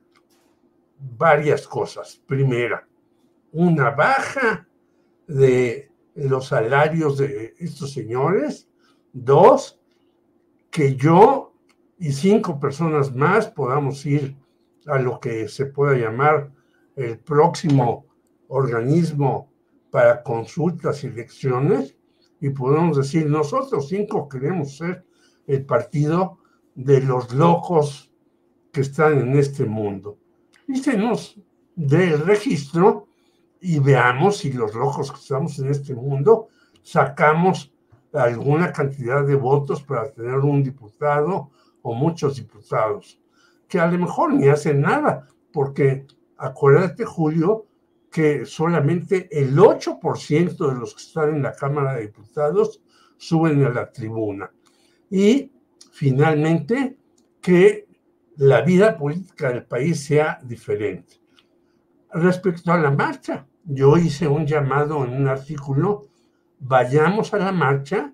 varias 1.18 1.68
cosas. 1.68 2.22
Primera, 2.25 2.88
una 3.51 3.92
baja 3.92 4.66
de 5.27 5.92
los 6.16 6.48
salarios 6.48 7.18
de 7.18 7.54
estos 7.60 7.92
señores. 7.92 8.70
Dos, 9.12 9.82
que 10.72 10.96
yo 10.96 11.54
y 12.00 12.13
cinco 12.13 12.58
personas 12.58 13.13
más 13.13 13.50
podamos 13.50 14.06
ir 14.06 14.38
a 14.86 14.98
lo 14.98 15.20
que 15.20 15.50
se 15.50 15.66
pueda 15.66 15.98
llamar 15.98 16.54
el 16.96 17.20
próximo 17.20 18.06
organismo 18.48 19.51
para 19.98 20.22
consultas 20.22 21.04
y 21.04 21.08
elecciones 21.08 21.98
y 22.39 22.51
podemos 22.51 22.98
decir, 22.98 23.25
nosotros 23.25 23.88
cinco 23.88 24.30
queremos 24.30 24.77
ser 24.77 25.04
el 25.48 25.66
partido 25.66 26.38
de 26.75 27.01
los 27.01 27.34
locos 27.34 28.13
que 28.72 28.82
están 28.82 29.18
en 29.18 29.36
este 29.36 29.66
mundo. 29.66 30.20
Y 30.68 30.77
se 30.77 30.96
nos 30.96 31.42
dé 31.75 32.10
el 32.10 32.20
registro 32.27 33.08
y 33.60 33.80
veamos 33.80 34.38
si 34.38 34.54
los 34.54 34.75
locos 34.75 35.12
que 35.12 35.18
estamos 35.18 35.58
en 35.58 35.70
este 35.70 35.96
mundo 35.96 36.50
sacamos 36.84 37.74
alguna 38.13 38.72
cantidad 38.72 39.25
de 39.25 39.34
votos 39.34 39.82
para 39.82 40.12
tener 40.12 40.38
un 40.38 40.62
diputado 40.62 41.50
o 41.82 41.96
muchos 41.96 42.36
diputados, 42.36 43.20
que 43.68 43.80
a 43.80 43.88
lo 43.88 43.98
mejor 43.98 44.32
ni 44.32 44.48
hacen 44.48 44.80
nada, 44.80 45.25
porque 45.51 46.06
acuérdate, 46.38 47.04
Julio, 47.04 47.66
que 48.12 48.46
solamente 48.46 49.28
el 49.32 49.56
8% 49.56 50.70
de 50.70 50.80
los 50.80 50.96
que 50.96 51.02
están 51.02 51.36
en 51.36 51.44
la 51.44 51.54
Cámara 51.54 51.96
de 51.96 52.08
Diputados 52.08 52.82
suben 53.18 53.64
a 53.64 53.70
la 53.70 53.92
tribuna. 53.92 54.52
Y 55.10 55.52
finalmente, 55.92 56.98
que 57.42 57.88
la 58.38 58.62
vida 58.62 58.98
política 58.98 59.50
del 59.50 59.66
país 59.66 60.04
sea 60.04 60.40
diferente. 60.44 61.16
Respecto 62.12 62.72
a 62.72 62.78
la 62.78 62.92
marcha, 62.92 63.48
yo 63.64 63.98
hice 63.98 64.28
un 64.28 64.46
llamado 64.46 65.04
en 65.04 65.14
un 65.14 65.28
artículo, 65.28 66.08
vayamos 66.60 67.34
a 67.34 67.40
la 67.40 67.52
marcha 67.52 68.14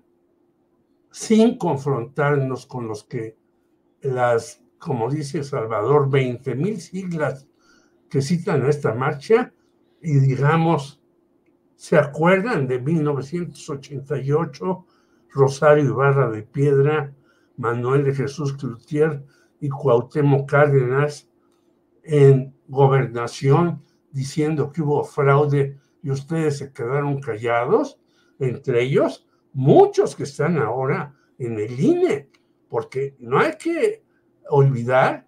sin 1.10 1.58
confrontarnos 1.58 2.66
con 2.66 2.88
los 2.88 3.04
que 3.04 3.36
las, 4.00 4.62
como 4.78 5.10
dice 5.10 5.44
Salvador, 5.44 6.10
20 6.10 6.54
mil 6.56 6.80
siglas 6.80 7.46
que 8.10 8.20
citan 8.20 8.66
esta 8.66 8.94
marcha 8.94 9.52
y 10.04 10.20
digamos, 10.20 11.02
¿se 11.76 11.96
acuerdan 11.96 12.68
de 12.68 12.78
1988? 12.78 14.86
Rosario 15.30 15.84
Ibarra 15.84 16.30
de 16.30 16.42
Piedra, 16.42 17.14
Manuel 17.56 18.04
de 18.04 18.14
Jesús 18.14 18.52
Cloutier 18.52 19.24
y 19.60 19.68
Cuauhtémoc 19.68 20.48
Cárdenas 20.48 21.28
en 22.02 22.54
gobernación 22.68 23.82
diciendo 24.12 24.70
que 24.70 24.82
hubo 24.82 25.02
fraude 25.04 25.78
y 26.02 26.10
ustedes 26.10 26.58
se 26.58 26.72
quedaron 26.72 27.20
callados, 27.20 27.98
entre 28.38 28.82
ellos 28.82 29.26
muchos 29.54 30.14
que 30.14 30.24
están 30.24 30.58
ahora 30.58 31.16
en 31.38 31.58
el 31.58 31.80
INE, 31.80 32.28
porque 32.68 33.16
no 33.18 33.38
hay 33.38 33.52
que 33.58 34.04
olvidar 34.50 35.26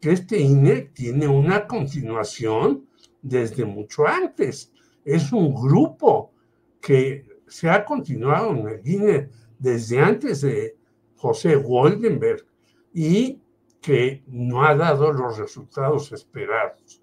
que 0.00 0.12
este 0.12 0.40
INE 0.40 0.90
tiene 0.92 1.28
una 1.28 1.66
continuación 1.66 2.87
desde 3.22 3.64
mucho 3.64 4.06
antes. 4.06 4.72
Es 5.04 5.32
un 5.32 5.54
grupo 5.54 6.32
que 6.80 7.26
se 7.46 7.68
ha 7.68 7.84
continuado 7.84 8.50
en 8.50 8.68
el 8.68 8.80
INE 8.86 9.28
desde 9.58 10.00
antes 10.00 10.42
de 10.42 10.76
José 11.16 11.56
Goldenberg 11.56 12.44
y 12.92 13.40
que 13.80 14.22
no 14.26 14.64
ha 14.64 14.74
dado 14.74 15.12
los 15.12 15.38
resultados 15.38 16.12
esperados. 16.12 17.02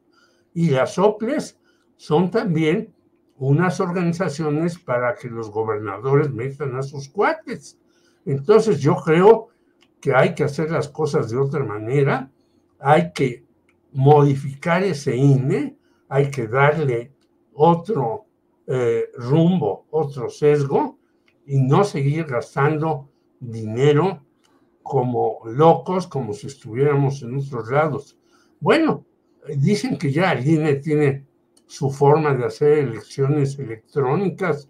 Y 0.53 0.69
las 0.69 0.97
OPLES 0.97 1.59
son 1.97 2.31
también 2.31 2.93
unas 3.37 3.79
organizaciones 3.79 4.79
para 4.79 5.15
que 5.15 5.29
los 5.29 5.49
gobernadores 5.49 6.31
metan 6.31 6.75
a 6.75 6.83
sus 6.83 7.09
cuates. 7.09 7.77
Entonces 8.25 8.79
yo 8.79 8.95
creo 8.95 9.49
que 9.99 10.13
hay 10.13 10.33
que 10.35 10.43
hacer 10.43 10.71
las 10.71 10.87
cosas 10.87 11.29
de 11.29 11.37
otra 11.37 11.63
manera, 11.63 12.31
hay 12.79 13.11
que 13.11 13.43
modificar 13.91 14.83
ese 14.83 15.15
INE, 15.15 15.75
hay 16.09 16.29
que 16.29 16.47
darle 16.47 17.11
otro 17.53 18.25
eh, 18.67 19.05
rumbo, 19.15 19.85
otro 19.91 20.29
sesgo 20.29 20.99
y 21.45 21.61
no 21.61 21.83
seguir 21.83 22.25
gastando 22.25 23.09
dinero 23.39 24.23
como 24.81 25.39
locos, 25.45 26.07
como 26.07 26.33
si 26.33 26.47
estuviéramos 26.47 27.21
en 27.21 27.37
otros 27.37 27.69
lados. 27.69 28.17
Bueno, 28.59 29.05
dicen 29.57 29.97
que 29.97 30.11
ya 30.11 30.31
el 30.33 30.47
INE 30.47 30.75
tiene 30.75 31.25
su 31.65 31.89
forma 31.89 32.33
de 32.35 32.45
hacer 32.45 32.79
elecciones 32.79 33.57
electrónicas, 33.57 34.69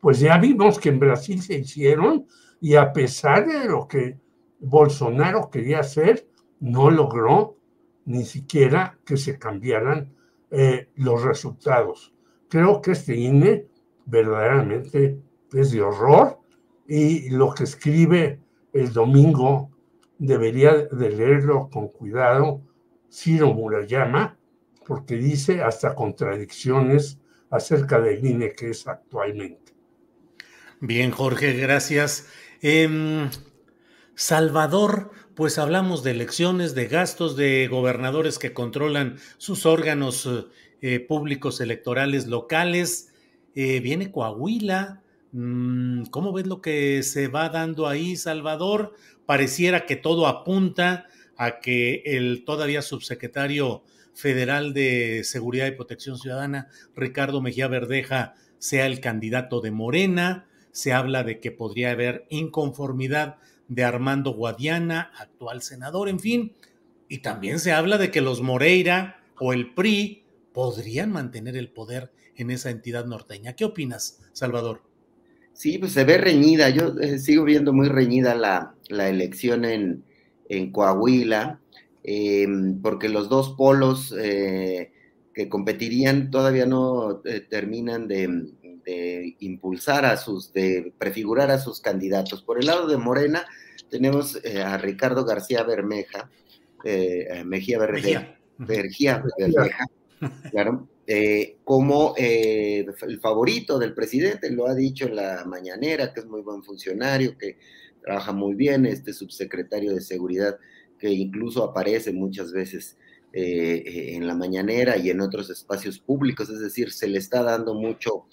pues 0.00 0.20
ya 0.20 0.38
vimos 0.38 0.78
que 0.78 0.90
en 0.90 1.00
Brasil 1.00 1.42
se 1.42 1.58
hicieron 1.58 2.26
y 2.60 2.76
a 2.76 2.92
pesar 2.92 3.46
de 3.46 3.68
lo 3.68 3.88
que 3.88 4.18
Bolsonaro 4.60 5.50
quería 5.50 5.80
hacer, 5.80 6.28
no 6.60 6.90
logró 6.90 7.56
ni 8.04 8.24
siquiera 8.24 8.98
que 9.04 9.16
se 9.16 9.38
cambiaran 9.38 10.15
eh, 10.50 10.88
los 10.96 11.22
resultados. 11.22 12.14
Creo 12.48 12.80
que 12.80 12.92
este 12.92 13.16
INE 13.16 13.66
verdaderamente 14.04 15.18
es 15.52 15.72
de 15.72 15.82
horror 15.82 16.38
y 16.86 17.30
lo 17.30 17.52
que 17.52 17.64
escribe 17.64 18.40
el 18.72 18.92
domingo 18.92 19.70
debería 20.18 20.72
de 20.74 21.10
leerlo 21.10 21.68
con 21.70 21.88
cuidado 21.88 22.62
Ciro 23.10 23.52
Murayama, 23.52 24.38
porque 24.86 25.16
dice 25.16 25.62
hasta 25.62 25.94
contradicciones 25.94 27.18
acerca 27.50 28.00
del 28.00 28.24
INE 28.24 28.52
que 28.52 28.70
es 28.70 28.86
actualmente. 28.86 29.74
Bien, 30.80 31.10
Jorge, 31.10 31.54
gracias. 31.54 32.28
Em, 32.60 33.30
Salvador, 34.14 35.10
pues 35.36 35.58
hablamos 35.58 36.02
de 36.02 36.12
elecciones, 36.12 36.74
de 36.74 36.86
gastos, 36.86 37.36
de 37.36 37.68
gobernadores 37.68 38.38
que 38.38 38.54
controlan 38.54 39.18
sus 39.36 39.66
órganos 39.66 40.26
eh, 40.80 40.98
públicos 40.98 41.60
electorales 41.60 42.26
locales. 42.26 43.12
Eh, 43.54 43.80
viene 43.80 44.10
Coahuila. 44.10 45.02
Mm, 45.32 46.04
¿Cómo 46.04 46.32
ves 46.32 46.46
lo 46.46 46.62
que 46.62 47.02
se 47.02 47.28
va 47.28 47.50
dando 47.50 47.86
ahí, 47.86 48.16
Salvador? 48.16 48.94
Pareciera 49.26 49.84
que 49.84 49.96
todo 49.96 50.26
apunta 50.26 51.06
a 51.36 51.60
que 51.60 52.02
el 52.06 52.44
todavía 52.46 52.80
subsecretario 52.80 53.82
federal 54.14 54.72
de 54.72 55.22
Seguridad 55.22 55.66
y 55.66 55.72
Protección 55.72 56.16
Ciudadana, 56.16 56.68
Ricardo 56.94 57.42
Mejía 57.42 57.68
Verdeja, 57.68 58.36
sea 58.58 58.86
el 58.86 59.00
candidato 59.00 59.60
de 59.60 59.70
Morena. 59.70 60.46
Se 60.72 60.94
habla 60.94 61.24
de 61.24 61.40
que 61.40 61.52
podría 61.52 61.90
haber 61.90 62.24
inconformidad 62.30 63.36
de 63.68 63.84
Armando 63.84 64.32
Guadiana, 64.32 65.12
actual 65.18 65.62
senador, 65.62 66.08
en 66.08 66.20
fin. 66.20 66.52
Y 67.08 67.18
también 67.18 67.58
se 67.58 67.72
habla 67.72 67.98
de 67.98 68.10
que 68.10 68.20
los 68.20 68.42
Moreira 68.42 69.22
o 69.38 69.52
el 69.52 69.74
PRI 69.74 70.24
podrían 70.52 71.12
mantener 71.12 71.56
el 71.56 71.68
poder 71.68 72.10
en 72.36 72.50
esa 72.50 72.70
entidad 72.70 73.06
norteña. 73.06 73.54
¿Qué 73.54 73.64
opinas, 73.64 74.20
Salvador? 74.32 74.82
Sí, 75.52 75.78
pues 75.78 75.92
se 75.92 76.04
ve 76.04 76.18
reñida. 76.18 76.68
Yo 76.70 76.98
eh, 77.00 77.18
sigo 77.18 77.44
viendo 77.44 77.72
muy 77.72 77.88
reñida 77.88 78.34
la, 78.34 78.74
elección 79.08 79.64
en, 79.64 80.04
Coahuila, 80.70 81.60
em, 82.04 82.80
porque 82.80 83.08
los 83.08 83.28
dos 83.28 83.54
polos 83.56 84.14
eh, 84.18 84.92
que 85.34 85.48
competirían 85.48 86.30
todavía 86.30 86.66
no 86.66 87.20
eh, 87.24 87.40
terminan 87.40 88.06
de, 88.06 88.48
de 88.86 89.36
impulsar 89.40 90.04
a 90.04 90.16
sus, 90.16 90.52
de 90.52 90.92
prefigurar 90.96 91.50
a 91.50 91.58
sus 91.58 91.80
candidatos. 91.80 92.42
Por 92.42 92.60
el 92.60 92.66
lado 92.66 92.86
de 92.86 92.96
Morena 92.96 93.44
tenemos 93.90 94.38
eh, 94.44 94.62
a 94.62 94.78
Ricardo 94.78 95.24
García 95.24 95.64
Bermeja, 95.64 96.30
eh, 96.84 97.26
eh, 97.28 97.44
Mejía 97.44 97.80
Bermeja, 97.80 98.38
Bermeja, 98.58 99.86
claro, 100.50 100.88
como 101.64 102.14
el 102.16 103.20
favorito 103.20 103.78
del 103.78 103.92
presidente, 103.92 104.50
lo 104.50 104.66
ha 104.66 104.74
dicho 104.74 105.06
en 105.06 105.16
la 105.16 105.44
mañanera, 105.44 106.12
que 106.12 106.20
es 106.20 106.26
muy 106.26 106.42
buen 106.42 106.62
funcionario, 106.62 107.36
que 107.36 107.58
trabaja 108.02 108.32
muy 108.32 108.54
bien, 108.54 108.86
este 108.86 109.12
subsecretario 109.12 109.92
de 109.94 110.00
Seguridad, 110.00 110.58
que 110.98 111.10
incluso 111.10 111.64
aparece 111.64 112.12
muchas 112.12 112.52
veces 112.52 112.96
en 113.32 114.26
la 114.26 114.34
mañanera 114.34 114.96
y 114.96 115.10
en 115.10 115.20
otros 115.20 115.50
espacios 115.50 115.98
públicos, 115.98 116.48
es 116.48 116.58
decir, 116.58 116.90
se 116.90 117.06
le 117.06 117.18
está 117.18 117.42
dando 117.42 117.74
mucho 117.74 118.24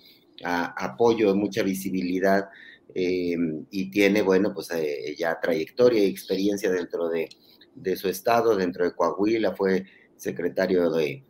apoyo, 0.44 1.36
mucha 1.36 1.64
visibilidad 1.64 2.50
eh, 2.96 3.36
y 3.72 3.90
tiene, 3.90 4.22
bueno, 4.22 4.54
pues 4.54 4.70
eh, 4.72 5.16
ya 5.18 5.40
trayectoria 5.40 6.04
y 6.04 6.10
experiencia 6.10 6.72
dentro 6.72 7.10
de, 7.10 7.30
su 7.96 8.08
estado, 8.08 8.56
dentro 8.56 8.86
de 8.86 8.94
Coahuila, 8.94 9.56
fue 9.56 9.86
secretario 10.16 10.92
de, 10.92 11.24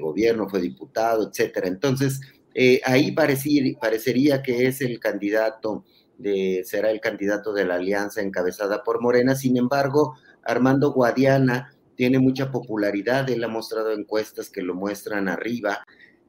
gobierno, 0.00 0.48
fue 0.48 0.60
diputado, 0.60 1.28
etcétera. 1.28 1.68
Entonces, 1.68 2.20
eh, 2.54 2.80
ahí 2.84 3.12
parecería 3.12 4.42
que 4.42 4.66
es 4.66 4.80
el 4.80 5.00
candidato, 5.00 5.84
de, 6.18 6.62
será 6.64 6.90
el 6.90 7.00
candidato 7.00 7.52
de 7.52 7.64
la 7.64 7.76
alianza 7.76 8.22
encabezada 8.22 8.84
por 8.84 9.00
Morena. 9.00 9.34
Sin 9.34 9.56
embargo, 9.56 10.16
Armando 10.44 10.92
Guadiana 10.92 11.74
tiene 11.96 12.18
mucha 12.18 12.50
popularidad, 12.50 13.28
él 13.30 13.42
ha 13.44 13.48
mostrado 13.48 13.92
encuestas 13.92 14.50
que 14.50 14.62
lo 14.62 14.74
muestran 14.74 15.28
arriba 15.28 15.84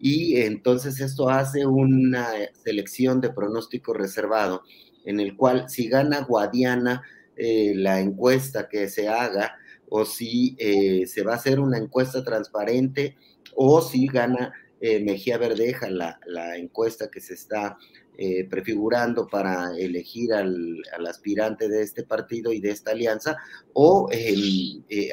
y 0.08 0.40
entonces 0.40 1.00
esto 1.00 1.30
hace 1.30 1.66
una 1.66 2.28
selección 2.64 3.22
de 3.22 3.32
pronóstico 3.32 3.92
reservado 3.92 4.62
en 5.04 5.20
el 5.20 5.36
cual 5.36 5.68
si 5.68 5.90
gana 5.90 6.22
Guadiana 6.22 7.02
eh, 7.36 7.74
la 7.76 8.00
encuesta 8.00 8.70
que 8.70 8.88
se 8.88 9.08
haga 9.10 9.56
o 9.90 10.06
si 10.06 10.56
eh, 10.60 11.08
se 11.08 11.24
va 11.24 11.32
a 11.32 11.38
hacer 11.38 11.60
una 11.60 11.80
encuesta 11.80 12.24
transparente 12.24 13.18
o 13.56 13.82
si 13.82 14.06
gana 14.06 14.54
eh, 14.80 15.04
Mejía 15.04 15.40
Verdeja 15.40 15.90
la, 15.90 16.20
encuesta 16.56 17.10
que 17.10 17.20
se 17.20 17.34
está 17.34 17.76
prefigurando 18.50 19.28
para 19.28 19.78
elegir 19.78 20.34
al, 20.34 20.82
aspirante 21.08 21.68
de 21.68 21.82
este 21.82 22.04
partido 22.04 22.54
y 22.54 22.60
de 22.60 22.72
esta 22.72 22.92
alianza, 22.92 23.38
o 23.74 24.10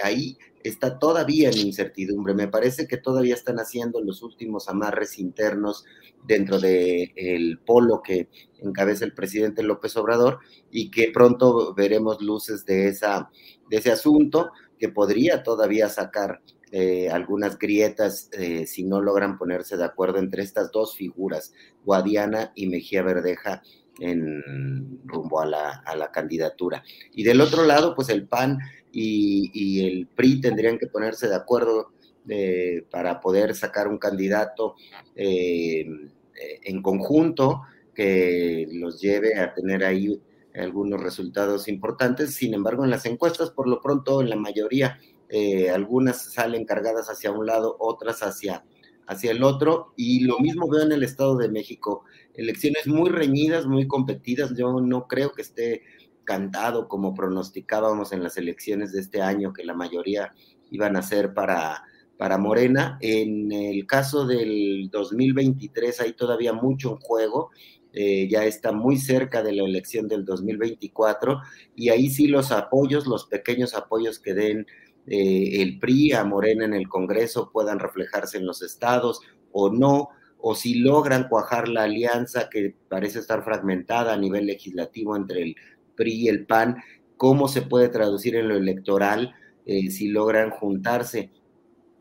ahí 0.02 0.38
está 0.64 0.98
todavía 0.98 1.50
en 1.50 1.58
incertidumbre. 1.58 2.34
Me 2.34 2.48
parece 2.48 2.86
que 2.86 2.96
todavía 2.96 3.34
están 3.34 3.58
haciendo 3.58 4.00
los 4.00 4.22
últimos 4.22 4.68
amarres 4.68 5.18
internos 5.18 5.84
dentro 6.24 6.60
del 6.60 7.12
el 7.16 7.58
polo 7.58 8.02
que 8.02 8.28
encabeza 8.60 9.04
el 9.04 9.14
presidente 9.14 9.62
López 9.62 9.96
Obrador 9.96 10.38
y 10.70 10.90
que 10.90 11.10
pronto 11.12 11.74
veremos 11.74 12.22
luces 12.22 12.64
de 12.64 12.88
ese 12.88 13.92
asunto 13.92 14.52
que 14.78 14.88
podría 14.88 15.42
todavía 15.42 15.88
sacar 15.88 16.42
eh, 16.74 17.10
algunas 17.10 17.58
grietas 17.58 18.30
eh, 18.32 18.66
si 18.66 18.82
no 18.82 19.02
logran 19.02 19.36
ponerse 19.36 19.76
de 19.76 19.84
acuerdo 19.84 20.18
entre 20.18 20.42
estas 20.42 20.72
dos 20.72 20.96
figuras, 20.96 21.52
Guadiana 21.84 22.50
y 22.54 22.66
Mejía 22.66 23.02
Verdeja, 23.02 23.62
en 24.00 25.02
rumbo 25.04 25.40
a 25.40 25.46
la, 25.46 25.68
a 25.84 25.94
la 25.94 26.10
candidatura. 26.10 26.82
Y 27.12 27.24
del 27.24 27.42
otro 27.42 27.66
lado, 27.66 27.94
pues 27.94 28.08
el 28.08 28.26
PAN 28.26 28.58
y, 28.90 29.86
el 29.86 30.06
PRI 30.06 30.40
tendrían 30.40 30.78
que 30.78 30.86
ponerse 30.86 31.28
de 31.28 31.36
acuerdo 31.36 31.92
eh, 32.26 32.86
para 32.90 33.20
poder 33.20 33.54
sacar 33.54 33.86
un 33.86 33.98
candidato 33.98 34.76
en 35.14 36.80
conjunto 36.80 37.62
que 37.94 38.66
los 38.72 38.98
lleve 38.98 39.38
a 39.38 39.52
tener 39.52 39.84
ahí 39.84 40.18
algunos 40.54 41.02
resultados 41.02 41.68
importantes. 41.68 42.34
Sin 42.34 42.54
embargo, 42.54 42.84
en 42.84 42.90
las 42.90 43.06
encuestas, 43.06 43.50
por 43.50 43.68
lo 43.68 43.80
pronto, 43.80 44.20
en 44.20 44.30
la 44.30 44.36
mayoría, 44.36 44.98
eh, 45.34 45.70
algunas 45.70 46.34
salen 46.34 46.66
cargadas 46.66 47.08
hacia 47.08 47.32
un 47.32 47.46
lado, 47.46 47.74
otras 47.80 48.22
hacia, 48.22 48.66
hacia 49.06 49.30
el 49.30 49.42
otro. 49.42 49.94
Y 49.96 50.24
lo 50.24 50.38
mismo 50.38 50.68
veo 50.68 50.82
en 50.82 50.92
el 50.92 51.02
Estado 51.02 51.38
de 51.38 51.48
México. 51.48 52.04
Elecciones 52.34 52.86
muy 52.86 53.08
reñidas, 53.08 53.66
muy 53.66 53.88
competidas. 53.88 54.54
Yo 54.54 54.78
no 54.82 55.08
creo 55.08 55.32
que 55.32 55.40
esté 55.40 55.84
cantado 56.24 56.86
como 56.86 57.14
pronosticábamos 57.14 58.12
en 58.12 58.22
las 58.22 58.36
elecciones 58.36 58.92
de 58.92 59.00
este 59.00 59.22
año, 59.22 59.54
que 59.54 59.64
la 59.64 59.72
mayoría 59.72 60.34
iban 60.70 60.96
a 60.96 61.02
ser 61.02 61.32
para, 61.32 61.82
para 62.18 62.36
Morena. 62.36 62.98
En 63.00 63.50
el 63.52 63.86
caso 63.86 64.26
del 64.26 64.90
2023 64.90 65.98
hay 66.02 66.12
todavía 66.12 66.52
mucho 66.52 66.90
en 66.90 66.98
juego. 66.98 67.52
Eh, 67.94 68.28
ya 68.30 68.44
está 68.44 68.72
muy 68.72 68.98
cerca 68.98 69.42
de 69.42 69.52
la 69.52 69.64
elección 69.64 70.08
del 70.08 70.24
2024 70.24 71.40
y 71.76 71.90
ahí 71.90 72.08
sí 72.08 72.26
los 72.26 72.50
apoyos, 72.50 73.06
los 73.06 73.26
pequeños 73.26 73.74
apoyos 73.74 74.18
que 74.18 74.32
den 74.32 74.66
eh, 75.06 75.62
el 75.62 75.78
PRI 75.78 76.12
a 76.12 76.24
Morena 76.24 76.64
en 76.64 76.74
el 76.74 76.88
Congreso 76.88 77.50
puedan 77.52 77.78
reflejarse 77.78 78.38
en 78.38 78.46
los 78.46 78.62
estados 78.62 79.20
o 79.50 79.70
no, 79.70 80.10
o 80.38 80.54
si 80.54 80.76
logran 80.76 81.28
cuajar 81.28 81.68
la 81.68 81.84
alianza 81.84 82.48
que 82.50 82.74
parece 82.88 83.20
estar 83.20 83.44
fragmentada 83.44 84.12
a 84.12 84.16
nivel 84.16 84.46
legislativo 84.46 85.16
entre 85.16 85.42
el 85.42 85.56
PRI 85.96 86.12
y 86.12 86.28
el 86.28 86.46
PAN, 86.46 86.76
cómo 87.16 87.48
se 87.48 87.62
puede 87.62 87.88
traducir 87.88 88.36
en 88.36 88.48
lo 88.48 88.56
electoral 88.56 89.34
eh, 89.64 89.90
si 89.90 90.08
logran 90.08 90.50
juntarse, 90.50 91.30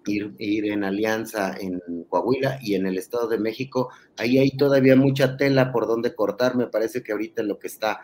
ir, 0.08 0.34
ir 0.40 0.72
en 0.72 0.84
alianza 0.84 1.56
en 1.60 1.80
Coahuila 2.10 2.58
y 2.62 2.74
en 2.76 2.88
el 2.88 2.98
Estado 2.98 3.28
de 3.28 3.38
México. 3.38 3.90
Ahí 4.18 4.40
hay 4.40 4.52
todavía 4.52 4.96
mucha 4.96 5.38
tela 5.38 5.72
por 5.72 5.86
donde 5.86 6.16
cortar. 6.16 6.56
Me 6.56 6.68
parece 6.68 7.04
que 7.04 7.12
ahorita 7.12 7.44
lo 7.44 7.60
que 7.60 7.68
está 7.68 8.02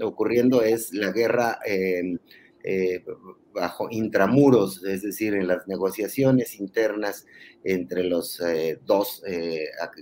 ocurriendo 0.00 0.62
es 0.62 0.92
la 0.92 1.12
guerra 1.12 1.58
em, 1.64 2.18
eh, 2.66 3.04
bajo 3.54 3.88
intramuros, 3.90 4.84
es 4.84 5.02
decir, 5.02 5.34
en 5.34 5.46
las 5.46 5.66
negociaciones 5.66 6.60
internas 6.60 7.26
entre 7.64 8.04
los 8.04 8.40
eh, 8.40 8.80
dos 8.84 9.22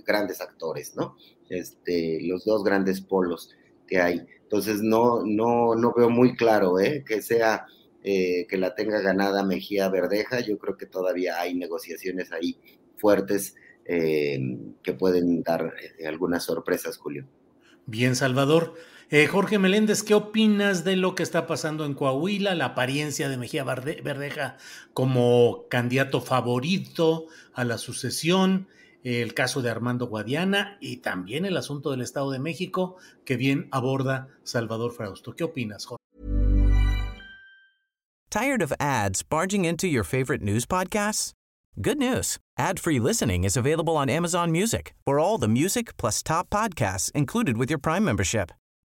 grandes 0.05 0.41
actores, 0.41 0.95
¿no? 0.95 1.15
Este, 1.49 2.19
los 2.23 2.43
dos 2.43 2.63
grandes 2.63 3.01
polos 3.01 3.55
que 3.87 3.99
hay. 3.99 4.25
Entonces 4.43 4.81
no, 4.81 5.23
no, 5.25 5.75
no 5.75 5.93
veo 5.95 6.09
muy 6.09 6.35
claro 6.35 6.79
¿eh? 6.79 7.03
que 7.05 7.21
sea 7.21 7.65
eh, 8.03 8.45
que 8.47 8.57
la 8.57 8.75
tenga 8.75 9.01
ganada 9.01 9.43
Mejía 9.43 9.89
Verdeja. 9.89 10.39
Yo 10.39 10.57
creo 10.57 10.77
que 10.77 10.85
todavía 10.85 11.39
hay 11.39 11.55
negociaciones 11.55 12.31
ahí 12.31 12.57
fuertes 12.97 13.55
eh, 13.85 14.39
que 14.83 14.93
pueden 14.93 15.43
dar 15.43 15.73
algunas 16.07 16.43
sorpresas, 16.43 16.97
Julio. 16.97 17.27
Bien, 17.85 18.15
Salvador. 18.15 18.73
Jorge 19.31 19.59
Meléndez, 19.59 20.03
¿qué 20.03 20.13
opinas 20.13 20.83
de 20.83 20.95
lo 20.95 21.15
que 21.15 21.23
está 21.23 21.45
pasando 21.47 21.85
en 21.85 21.93
Coahuila? 21.93 22.55
La 22.55 22.65
apariencia 22.65 23.29
de 23.29 23.37
Mejía 23.37 23.63
Verdeja 23.63 24.57
como 24.93 25.65
candidato 25.69 26.21
favorito 26.21 27.27
a 27.53 27.63
la 27.63 27.77
sucesión, 27.77 28.67
el 29.03 29.35
caso 29.35 29.61
de 29.61 29.69
Armando 29.69 30.07
Guadiana 30.07 30.77
y 30.81 30.97
también 30.97 31.45
el 31.45 31.55
asunto 31.55 31.91
del 31.91 32.01
Estado 32.01 32.31
de 32.31 32.39
México 32.39 32.97
que 33.23 33.37
bien 33.37 33.67
aborda 33.71 34.27
Salvador 34.43 34.91
Frausto. 34.91 35.35
¿Qué 35.35 35.43
opinas, 35.43 35.85
Jorge? 35.85 36.03
Tired 38.31 38.61
of 38.61 38.73
ads 38.79 39.23
barging 39.23 39.63
into 39.63 39.87
your 39.87 40.03
favorite 40.03 40.43
news 40.43 40.65
podcasts? 40.65 41.31
Good 41.79 41.99
news. 41.99 42.37
Ad-free 42.57 42.99
listening 42.99 43.43
is 43.43 43.55
available 43.55 43.95
on 43.95 44.09
Amazon 44.09 44.51
Music 44.51 44.93
for 45.05 45.19
all 45.19 45.37
the 45.37 45.47
music 45.47 45.95
plus 45.97 46.23
top 46.23 46.49
podcasts 46.49 47.11
included 47.13 47.57
with 47.57 47.69
your 47.69 47.79
Prime 47.79 48.03
membership. 48.03 48.51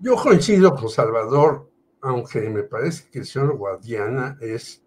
Yo 0.00 0.14
coincido 0.14 0.76
con 0.76 0.88
Salvador, 0.88 1.68
aunque 2.02 2.48
me 2.50 2.62
parece 2.62 3.10
que 3.10 3.18
el 3.18 3.24
señor 3.26 3.56
Guadiana 3.56 4.38
es 4.40 4.80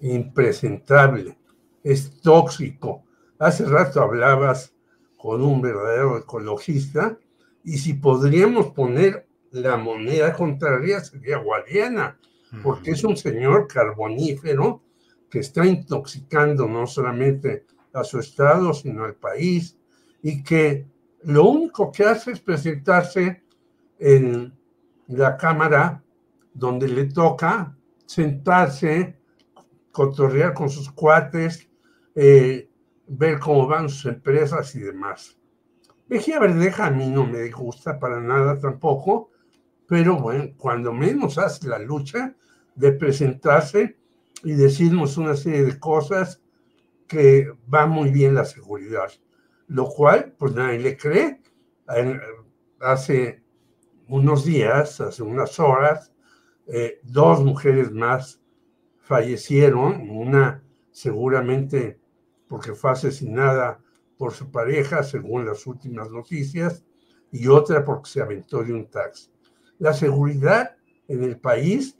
impresentable, 0.00 1.38
es 1.84 2.20
tóxico. 2.20 3.04
Hace 3.38 3.64
rato 3.66 4.02
hablabas 4.02 4.74
con 5.16 5.40
un 5.40 5.62
verdadero 5.62 6.18
ecologista 6.18 7.16
y 7.62 7.78
si 7.78 7.94
podríamos 7.94 8.72
poner 8.72 9.28
la 9.52 9.76
moneda 9.76 10.32
contraria 10.32 10.98
sería 10.98 11.36
Guadiana, 11.36 12.18
porque 12.64 12.90
es 12.90 13.04
un 13.04 13.16
señor 13.16 13.68
carbonífero 13.68 14.82
que 15.30 15.38
está 15.38 15.64
intoxicando 15.64 16.66
no 16.66 16.88
solamente 16.88 17.66
a 17.92 18.02
su 18.02 18.18
estado, 18.18 18.74
sino 18.74 19.04
al 19.04 19.14
país, 19.14 19.78
y 20.22 20.42
que 20.42 20.88
lo 21.22 21.44
único 21.44 21.92
que 21.92 22.02
hace 22.02 22.32
es 22.32 22.40
presentarse 22.40 23.44
en 24.00 24.58
la 25.08 25.36
cámara 25.36 26.02
donde 26.54 26.88
le 26.88 27.04
toca 27.04 27.76
sentarse, 28.06 29.20
cotorrear 29.92 30.54
con 30.54 30.68
sus 30.70 30.90
cuates, 30.90 31.68
eh, 32.14 32.68
ver 33.06 33.38
cómo 33.38 33.66
van 33.66 33.88
sus 33.88 34.06
empresas 34.06 34.74
y 34.74 34.80
demás. 34.80 35.36
Mejía 36.08 36.40
Verdeja 36.40 36.86
a 36.86 36.90
mí 36.90 37.08
no 37.08 37.26
me 37.26 37.48
gusta 37.50 37.98
para 38.00 38.20
nada 38.20 38.58
tampoco, 38.58 39.30
pero 39.86 40.16
bueno, 40.18 40.50
cuando 40.56 40.92
menos 40.92 41.38
hace 41.38 41.68
la 41.68 41.78
lucha 41.78 42.34
de 42.74 42.92
presentarse 42.92 43.98
y 44.42 44.52
decirnos 44.52 45.18
una 45.18 45.36
serie 45.36 45.64
de 45.64 45.78
cosas 45.78 46.42
que 47.06 47.52
va 47.72 47.86
muy 47.86 48.10
bien 48.10 48.34
la 48.34 48.44
seguridad, 48.44 49.10
lo 49.66 49.88
cual 49.88 50.34
pues 50.38 50.54
nadie 50.54 50.78
le 50.78 50.96
cree. 50.96 51.40
Hace 52.80 53.42
unos 54.10 54.44
días, 54.44 55.00
hace 55.00 55.22
unas 55.22 55.58
horas, 55.60 56.12
eh, 56.66 57.00
dos 57.04 57.42
mujeres 57.44 57.92
más 57.92 58.40
fallecieron, 58.98 60.10
una 60.10 60.62
seguramente 60.90 62.00
porque 62.48 62.74
fue 62.74 62.90
asesinada 62.90 63.80
por 64.18 64.32
su 64.32 64.50
pareja, 64.50 65.04
según 65.04 65.46
las 65.46 65.66
últimas 65.66 66.10
noticias, 66.10 66.84
y 67.30 67.46
otra 67.46 67.84
porque 67.84 68.10
se 68.10 68.20
aventó 68.20 68.62
de 68.64 68.72
un 68.72 68.90
taxi. 68.90 69.30
La 69.78 69.92
seguridad 69.92 70.76
en 71.06 71.22
el 71.22 71.38
país 71.38 71.96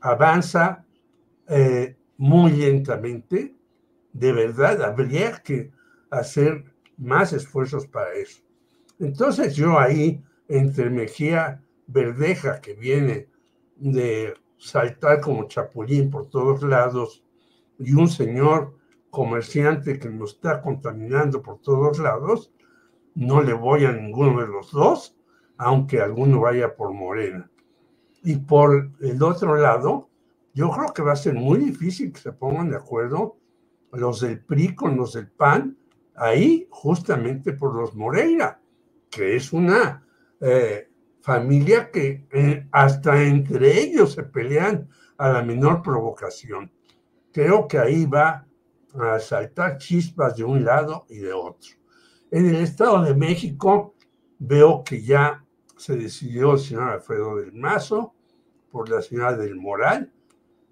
avanza 0.00 0.84
eh, 1.48 1.96
muy 2.16 2.50
lentamente. 2.52 3.54
De 4.12 4.32
verdad, 4.32 4.82
habría 4.82 5.40
que 5.42 5.70
hacer 6.10 6.64
más 6.98 7.32
esfuerzos 7.32 7.86
para 7.86 8.12
eso. 8.14 8.42
Entonces 8.98 9.54
yo 9.54 9.78
ahí, 9.78 10.22
entre 10.52 10.90
Mejía 10.90 11.62
Verdeja, 11.86 12.60
que 12.60 12.74
viene 12.74 13.28
de 13.76 14.34
saltar 14.58 15.20
como 15.20 15.48
chapulín 15.48 16.10
por 16.10 16.28
todos 16.28 16.62
lados, 16.62 17.24
y 17.78 17.94
un 17.94 18.08
señor 18.08 18.76
comerciante 19.10 19.98
que 19.98 20.10
nos 20.10 20.34
está 20.34 20.60
contaminando 20.60 21.42
por 21.42 21.60
todos 21.60 21.98
lados, 21.98 22.52
no 23.14 23.42
le 23.42 23.54
voy 23.54 23.86
a 23.86 23.92
ninguno 23.92 24.40
de 24.40 24.46
los 24.46 24.70
dos, 24.72 25.16
aunque 25.56 26.00
alguno 26.00 26.40
vaya 26.40 26.76
por 26.76 26.92
Morena. 26.92 27.50
Y 28.22 28.36
por 28.36 28.90
el 29.00 29.22
otro 29.22 29.56
lado, 29.56 30.10
yo 30.54 30.70
creo 30.70 30.92
que 30.92 31.02
va 31.02 31.12
a 31.12 31.16
ser 31.16 31.34
muy 31.34 31.58
difícil 31.58 32.12
que 32.12 32.20
se 32.20 32.32
pongan 32.32 32.70
de 32.70 32.76
acuerdo 32.76 33.38
los 33.92 34.20
del 34.20 34.40
PRI 34.44 34.74
con 34.74 34.96
los 34.96 35.14
del 35.14 35.30
PAN, 35.30 35.78
ahí 36.14 36.66
justamente 36.70 37.52
por 37.52 37.74
los 37.74 37.94
Moreira, 37.94 38.60
que 39.10 39.36
es 39.36 39.52
una 39.52 40.06
eh, 40.42 40.90
familia 41.20 41.90
que 41.90 42.26
eh, 42.32 42.66
hasta 42.72 43.22
entre 43.22 43.80
ellos 43.80 44.12
se 44.12 44.24
pelean 44.24 44.88
a 45.16 45.28
la 45.28 45.42
menor 45.42 45.82
provocación. 45.82 46.72
Creo 47.32 47.68
que 47.68 47.78
ahí 47.78 48.06
va 48.06 48.44
a 48.94 49.20
saltar 49.20 49.78
chispas 49.78 50.36
de 50.36 50.42
un 50.42 50.64
lado 50.64 51.06
y 51.08 51.18
de 51.18 51.32
otro. 51.32 51.70
En 52.32 52.46
el 52.46 52.56
Estado 52.56 53.04
de 53.04 53.14
México 53.14 53.94
veo 54.40 54.82
que 54.82 55.02
ya 55.02 55.44
se 55.76 55.96
decidió 55.96 56.54
el 56.54 56.58
señor 56.58 56.88
Alfredo 56.88 57.36
del 57.36 57.52
Mazo 57.52 58.14
por 58.70 58.88
la 58.88 59.00
señora 59.00 59.36
del 59.36 59.54
Moral, 59.54 60.12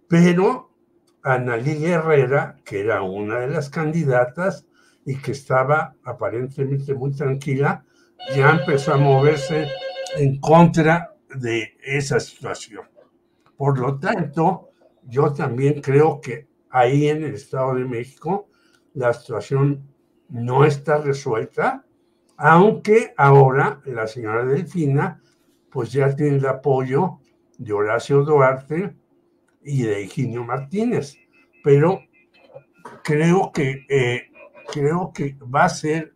pero 0.09 0.71
Analí 1.23 1.85
Herrera, 1.85 2.61
que 2.65 2.81
era 2.81 3.03
una 3.03 3.41
de 3.41 3.49
las 3.49 3.71
candidatas 3.71 4.67
y 5.05 5.17
que 5.17 5.33
estaba 5.33 5.95
aparentemente 6.03 6.95
muy 6.95 7.13
tranquila, 7.13 7.85
ya 8.35 8.51
empezó 8.51 8.95
a 8.95 8.99
moverse 8.99 9.69
en 10.17 10.41
contra 10.41 11.15
de 11.35 11.77
esa 11.83 12.21
situación. 12.21 12.85
Por 13.57 13.79
lo 13.79 13.99
tanto, 13.99 14.71
yo 15.03 15.33
también 15.33 15.81
creo 15.81 16.21
que 16.21 16.49
ahí 16.71 17.09
en 17.09 17.25
el 17.25 17.35
Estado 17.35 17.75
de 17.75 17.85
México 17.85 18.49
la 18.95 19.13
situación 19.13 19.89
no 20.29 20.65
está 20.65 20.99
resuelta, 20.99 21.85
aunque 22.37 23.13
ahora 23.17 23.81
la 23.85 24.07
señora 24.07 24.45
Delfina 24.45 25.21
pues 25.71 25.93
ya 25.93 26.15
tiene 26.15 26.37
el 26.37 26.47
apoyo 26.47 27.19
de 27.59 27.73
Horacio 27.73 28.25
Duarte 28.25 28.97
y 29.63 29.83
de 29.83 30.03
Eugenio 30.03 30.45
Martínez, 30.45 31.17
pero 31.63 32.01
creo 33.05 33.53
que, 33.53 33.87
eh, 33.89 34.31
creo 34.73 35.13
que 35.13 35.37
va 35.43 35.65
a 35.65 35.69
ser 35.69 36.15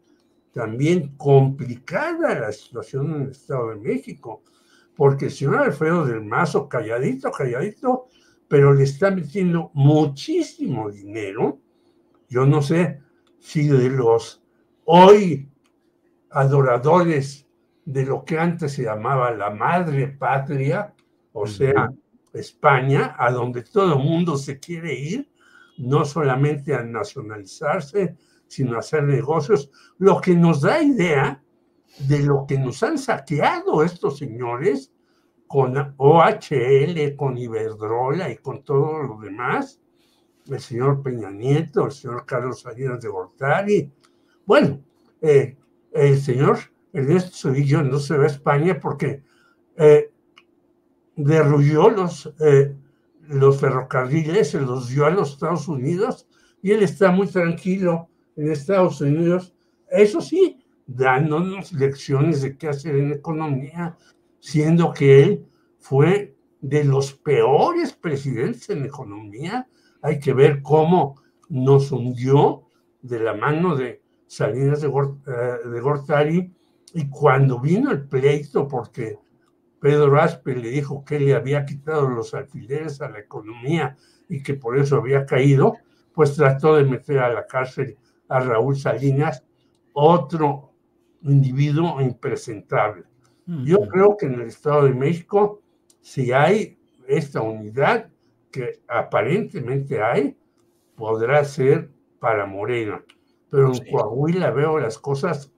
también 0.54 1.16
complicada 1.16 2.38
la 2.38 2.52
situación 2.52 3.12
en 3.12 3.22
el 3.22 3.30
Estado 3.32 3.70
de 3.70 3.76
México, 3.76 4.42
porque 4.94 5.26
el 5.26 5.32
señor 5.32 5.56
Alfredo 5.56 6.06
del 6.06 6.24
Mazo, 6.24 6.68
calladito, 6.68 7.32
calladito, 7.32 8.06
pero 8.46 8.72
le 8.72 8.84
está 8.84 9.10
metiendo 9.10 9.72
muchísimo 9.74 10.92
dinero. 10.92 11.58
Yo 12.28 12.46
no 12.46 12.62
sé 12.62 13.00
si 13.40 13.66
de 13.66 13.90
los 13.90 14.42
hoy 14.84 15.48
adoradores 16.30 17.48
de 17.84 18.06
lo 18.06 18.24
que 18.24 18.38
antes 18.38 18.74
se 18.74 18.84
llamaba 18.84 19.32
la 19.32 19.50
madre 19.50 20.06
patria, 20.06 20.94
o 21.32 21.48
sea, 21.48 21.90
España, 22.32 23.16
a 23.18 23.32
donde 23.32 23.62
todo 23.62 23.94
el 23.94 24.04
mundo 24.04 24.36
se 24.36 24.60
quiere 24.60 24.94
ir, 24.94 25.28
no 25.78 26.04
solamente 26.04 26.74
a 26.74 26.84
nacionalizarse, 26.84 28.16
sino 28.46 28.78
hacer 28.78 29.04
negocios, 29.04 29.70
lo 29.98 30.20
que 30.20 30.34
nos 30.34 30.60
da 30.60 30.82
idea 30.82 31.42
de 31.98 32.20
lo 32.20 32.46
que 32.46 32.58
nos 32.58 32.82
han 32.82 32.98
saqueado 32.98 33.82
estos 33.82 34.18
señores 34.18 34.92
con 35.46 35.94
OHL, 35.96 37.16
con 37.16 37.38
Iberdrola 37.38 38.30
y 38.30 38.38
con 38.38 38.64
todo 38.64 39.02
lo 39.02 39.20
demás, 39.20 39.80
el 40.48 40.60
señor 40.60 41.02
Peña 41.02 41.30
Nieto, 41.30 41.86
el 41.86 41.92
señor 41.92 42.26
Carlos 42.26 42.60
Salinas 42.60 43.00
de 43.00 43.08
Gortari. 43.08 43.92
Bueno, 44.44 44.82
eh, 45.20 45.56
el 45.92 46.20
señor 46.20 46.58
Ernesto 46.92 47.50
Cedillo 47.50 47.82
no 47.82 47.98
se 47.98 48.16
va 48.16 48.24
a 48.24 48.28
España 48.28 48.78
porque 48.80 49.22
eh, 49.76 50.10
los, 51.16 52.34
eh, 52.40 52.76
los 53.28 53.60
ferrocarriles, 53.60 54.50
se 54.50 54.60
los 54.60 54.88
dio 54.88 55.06
a 55.06 55.10
los 55.10 55.32
Estados 55.32 55.68
Unidos 55.68 56.26
y 56.62 56.72
él 56.72 56.82
está 56.82 57.10
muy 57.10 57.26
tranquilo 57.26 58.08
en 58.36 58.50
Estados 58.50 59.00
Unidos. 59.00 59.54
Eso 59.88 60.20
sí, 60.20 60.58
dándonos 60.86 61.72
lecciones 61.72 62.42
de 62.42 62.56
qué 62.56 62.68
hacer 62.68 62.96
en 62.96 63.12
economía, 63.12 63.96
siendo 64.40 64.92
que 64.92 65.22
él 65.22 65.46
fue 65.78 66.34
de 66.60 66.84
los 66.84 67.12
peores 67.12 67.92
presidentes 67.92 68.70
en 68.70 68.84
economía 68.84 69.68
hay 70.04 70.20
que 70.20 70.34
ver 70.34 70.60
cómo 70.60 71.22
nos 71.48 71.90
hundió 71.90 72.64
de 73.00 73.20
la 73.20 73.32
mano 73.32 73.74
de 73.74 74.02
Salinas 74.26 74.82
de, 74.82 74.88
eh, 74.88 75.80
Gortari 75.80 76.52
y 76.92 77.08
cuando 77.08 77.58
vino 77.58 77.90
el 77.90 78.06
pleito 78.06 78.68
porque 78.68 79.18
Pedro 79.80 80.20
Aspe 80.20 80.56
le 80.56 80.68
dijo 80.68 81.02
que 81.06 81.18
le 81.18 81.34
había 81.34 81.64
quitado 81.64 82.06
los 82.06 82.34
alfileres 82.34 83.00
a 83.00 83.08
la 83.08 83.18
economía 83.18 83.96
y 84.28 84.42
que 84.42 84.52
por 84.52 84.78
eso 84.78 84.96
había 84.96 85.24
caído, 85.24 85.78
pues 86.12 86.36
trató 86.36 86.76
de 86.76 86.84
meter 86.84 87.20
a 87.20 87.32
la 87.32 87.46
cárcel 87.46 87.96
a 88.34 88.40
Raúl 88.40 88.76
Salinas, 88.76 89.44
otro 89.92 90.72
individuo 91.22 92.00
impresentable. 92.00 93.04
Yo 93.46 93.78
creo 93.88 94.16
que 94.16 94.26
en 94.26 94.34
el 94.34 94.48
Estado 94.48 94.84
de 94.84 94.94
México, 94.94 95.62
si 96.00 96.32
hay 96.32 96.76
esta 97.06 97.42
unidad 97.42 98.10
que 98.50 98.80
aparentemente 98.88 100.02
hay, 100.02 100.36
podrá 100.96 101.44
ser 101.44 101.90
para 102.18 102.44
Morena. 102.44 103.04
Pero 103.50 103.72
en 103.72 103.92
Coahuila 103.92 104.50
veo 104.50 104.80
las 104.80 104.98
cosas 104.98 105.52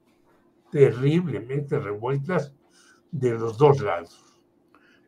terriblemente 0.70 1.78
revueltas 1.78 2.52
de 3.10 3.30
los 3.30 3.56
dos 3.56 3.80
lados. 3.80 4.22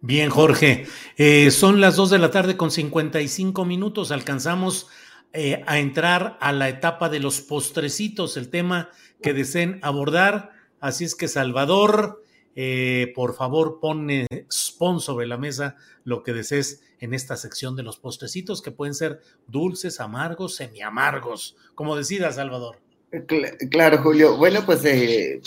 Bien, 0.00 0.30
Jorge. 0.30 0.86
Eh, 1.18 1.50
son 1.50 1.82
las 1.82 1.96
dos 1.96 2.08
de 2.08 2.18
la 2.18 2.30
tarde 2.30 2.56
con 2.56 2.70
55 2.70 3.66
minutos. 3.66 4.10
Alcanzamos 4.10 4.88
eh, 5.32 5.62
a 5.66 5.78
entrar 5.78 6.38
a 6.40 6.52
la 6.52 6.68
etapa 6.68 7.08
de 7.08 7.20
los 7.20 7.40
postrecitos, 7.40 8.36
el 8.36 8.48
tema 8.48 8.90
que 9.22 9.34
deseen 9.34 9.78
abordar. 9.82 10.52
Así 10.80 11.04
es 11.04 11.14
que, 11.14 11.28
Salvador, 11.28 12.22
eh, 12.56 13.12
por 13.14 13.34
favor, 13.34 13.78
pone, 13.80 14.26
pon 14.78 15.00
sobre 15.00 15.26
la 15.26 15.36
mesa 15.36 15.76
lo 16.04 16.22
que 16.22 16.32
desees 16.32 16.82
en 16.98 17.14
esta 17.14 17.36
sección 17.36 17.76
de 17.76 17.82
los 17.82 17.98
postrecitos, 17.98 18.62
que 18.62 18.70
pueden 18.70 18.94
ser 18.94 19.20
dulces, 19.46 20.00
amargos, 20.00 20.56
semiamargos, 20.56 21.56
como 21.74 21.94
decida, 21.94 22.32
Salvador. 22.32 22.80
Claro, 23.70 23.98
Julio. 23.98 24.36
Bueno, 24.36 24.64
pues 24.66 24.84
eh, 24.84 25.40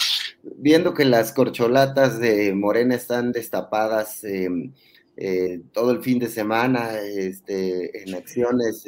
viendo 0.44 0.94
que 0.94 1.06
las 1.06 1.32
corcholatas 1.32 2.20
de 2.20 2.54
Morena 2.54 2.96
están 2.96 3.32
destapadas 3.32 4.24
eh, 4.24 5.62
todo 5.72 5.91
el 5.91 6.02
fin 6.02 6.20
de 6.20 6.28
semana 6.28 7.00
este, 7.02 8.04
en 8.04 8.15
acciones, 8.15 8.86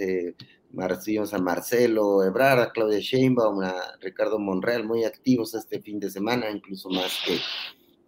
eh, 0.76 1.24
a 1.32 1.38
Marcelo 1.40 2.24
Ebrard, 2.24 2.72
Claudia 2.74 3.00
Sheinbaum, 3.00 3.62
a 3.62 3.74
Ricardo 4.02 4.40
Monreal, 4.40 4.84
muy 4.84 5.04
activos 5.04 5.54
este 5.54 5.82
fin 5.82 6.00
de 6.00 6.10
semana, 6.10 6.50
incluso 6.50 6.90
más 6.90 7.20
que, 7.26 7.38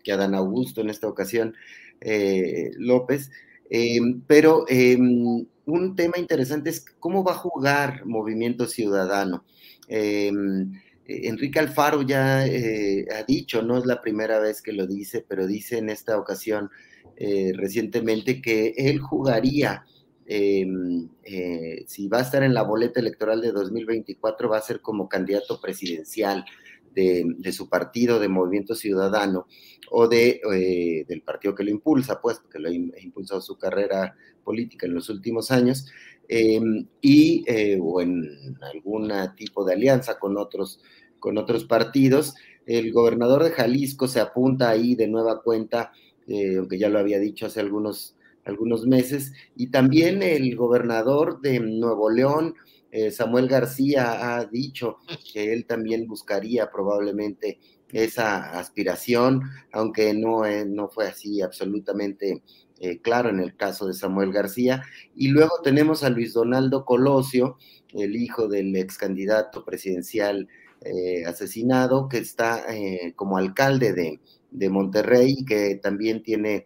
que 0.03 0.11
Adán 0.11 0.35
Augusto 0.35 0.81
en 0.81 0.89
esta 0.89 1.07
ocasión, 1.07 1.55
eh, 2.01 2.71
López. 2.77 3.31
Em, 3.69 4.21
pero 4.27 4.65
em, 4.67 5.45
un 5.65 5.95
tema 5.95 6.17
interesante 6.17 6.69
es 6.69 6.85
cómo 6.99 7.23
va 7.23 7.31
a 7.33 7.35
jugar 7.35 8.05
Movimiento 8.05 8.67
Ciudadano. 8.67 9.43
Em, 9.87 10.73
Enrique 11.07 11.59
Alfaro 11.59 12.01
ya 12.01 12.47
eh, 12.47 13.05
ha 13.15 13.23
dicho, 13.23 13.61
no 13.61 13.77
es 13.77 13.85
la 13.85 14.01
primera 14.01 14.39
vez 14.39 14.61
que 14.61 14.73
lo 14.73 14.87
dice, 14.87 15.23
pero 15.27 15.45
dice 15.45 15.77
en 15.77 15.89
esta 15.89 16.17
ocasión 16.17 16.71
eh, 17.17 17.53
recientemente 17.55 18.41
que 18.41 18.73
él 18.75 18.99
jugaría, 18.99 19.85
em, 20.25 21.09
eh, 21.23 21.83
si 21.87 22.07
va 22.07 22.19
a 22.19 22.21
estar 22.21 22.43
en 22.43 22.53
la 22.53 22.63
boleta 22.63 22.99
electoral 22.99 23.41
de 23.41 23.51
2024, 23.51 24.49
va 24.49 24.57
a 24.57 24.61
ser 24.61 24.81
como 24.81 25.09
candidato 25.09 25.59
presidencial 25.61 26.45
de, 26.93 27.51
su 27.51 27.67
partido, 27.67 28.19
de 28.19 28.29
Movimiento 28.29 28.73
Ciudadano, 28.73 29.47
o 29.91 30.07
de, 30.07 31.05
del 31.05 31.21
partido 31.23 31.53
que 31.53 31.65
lo 31.65 31.69
impulsa, 31.69 32.21
pues, 32.21 32.39
que 32.49 32.57
lo 32.57 32.69
ha 32.69 32.73
impulsado 32.73 33.41
su 33.41 33.57
carrera 33.57 34.15
política 34.45 34.85
en 34.85 34.93
los 34.93 35.09
últimos 35.09 35.51
años, 35.51 35.87
Em, 36.27 36.87
y 37.01 37.43
eh, 37.47 37.77
o 37.81 38.01
en 38.01 38.57
algún 38.61 39.11
tipo 39.35 39.63
de 39.63 39.73
alianza 39.73 40.17
con 40.17 40.37
otros, 40.37 40.81
con 41.19 41.37
otros 41.37 41.65
partidos. 41.65 42.35
El 42.65 42.91
gobernador 42.91 43.43
de 43.43 43.51
Jalisco 43.51 44.07
se 44.07 44.19
apunta 44.19 44.69
ahí 44.69 44.95
de 44.95 45.07
nueva 45.07 45.41
cuenta, 45.43 45.91
eh, 46.27 46.57
aunque 46.57 46.79
ya 46.79 46.89
lo 46.89 46.99
había 46.99 47.19
dicho 47.19 47.45
hace 47.45 47.59
algunos, 47.59 48.14
algunos 48.45 48.85
meses, 48.85 49.33
y 49.55 49.67
también 49.67 50.23
el 50.23 50.55
gobernador 50.55 51.41
de 51.41 51.59
Nuevo 51.59 52.09
León, 52.09 52.55
eh, 52.91 53.11
Samuel 53.11 53.47
García, 53.47 54.37
ha 54.37 54.45
dicho 54.45 54.97
que 55.33 55.51
él 55.51 55.65
también 55.65 56.07
buscaría 56.07 56.71
probablemente 56.71 57.59
esa 57.91 58.57
aspiración, 58.57 59.41
aunque 59.71 60.13
no, 60.13 60.43
no 60.65 60.87
fue 60.89 61.07
así 61.07 61.41
absolutamente 61.41 62.43
eh, 62.79 62.99
claro 62.99 63.29
en 63.29 63.39
el 63.39 63.55
caso 63.55 63.87
de 63.87 63.93
Samuel 63.93 64.33
García. 64.33 64.83
Y 65.15 65.29
luego 65.29 65.61
tenemos 65.63 66.03
a 66.03 66.09
Luis 66.09 66.33
Donaldo 66.33 66.83
Colosio, 66.83 67.57
el 67.93 68.15
hijo 68.15 68.47
del 68.47 68.75
ex 68.75 68.97
candidato 68.97 69.63
presidencial 69.63 70.49
eh, 70.81 71.23
asesinado, 71.25 72.09
que 72.09 72.17
está 72.17 72.65
eh, 72.73 73.13
como 73.15 73.37
alcalde 73.37 73.93
de, 73.93 74.19
de, 74.51 74.69
Monterrey, 74.69 75.45
que 75.45 75.75
también 75.75 76.21
tiene 76.21 76.65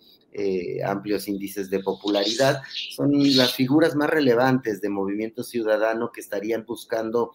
amplios 0.85 1.27
índices 1.27 1.69
de 1.69 1.79
popularidad. 1.79 2.61
Son 2.91 3.11
las 3.35 3.53
figuras 3.53 3.95
más 3.95 4.09
relevantes 4.09 4.81
de 4.81 4.89
Movimiento 4.89 5.43
Ciudadano 5.43 6.11
que 6.11 6.21
estarían 6.21 6.65
buscando 6.65 7.31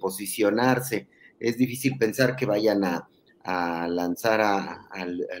posicionarse. 0.00 1.08
Es 1.40 1.56
difícil 1.56 1.96
pensar 1.98 2.36
que 2.36 2.46
vayan 2.46 2.84
a, 2.84 3.08
a 3.44 3.86
lanzar 3.88 4.40
a, 4.40 4.88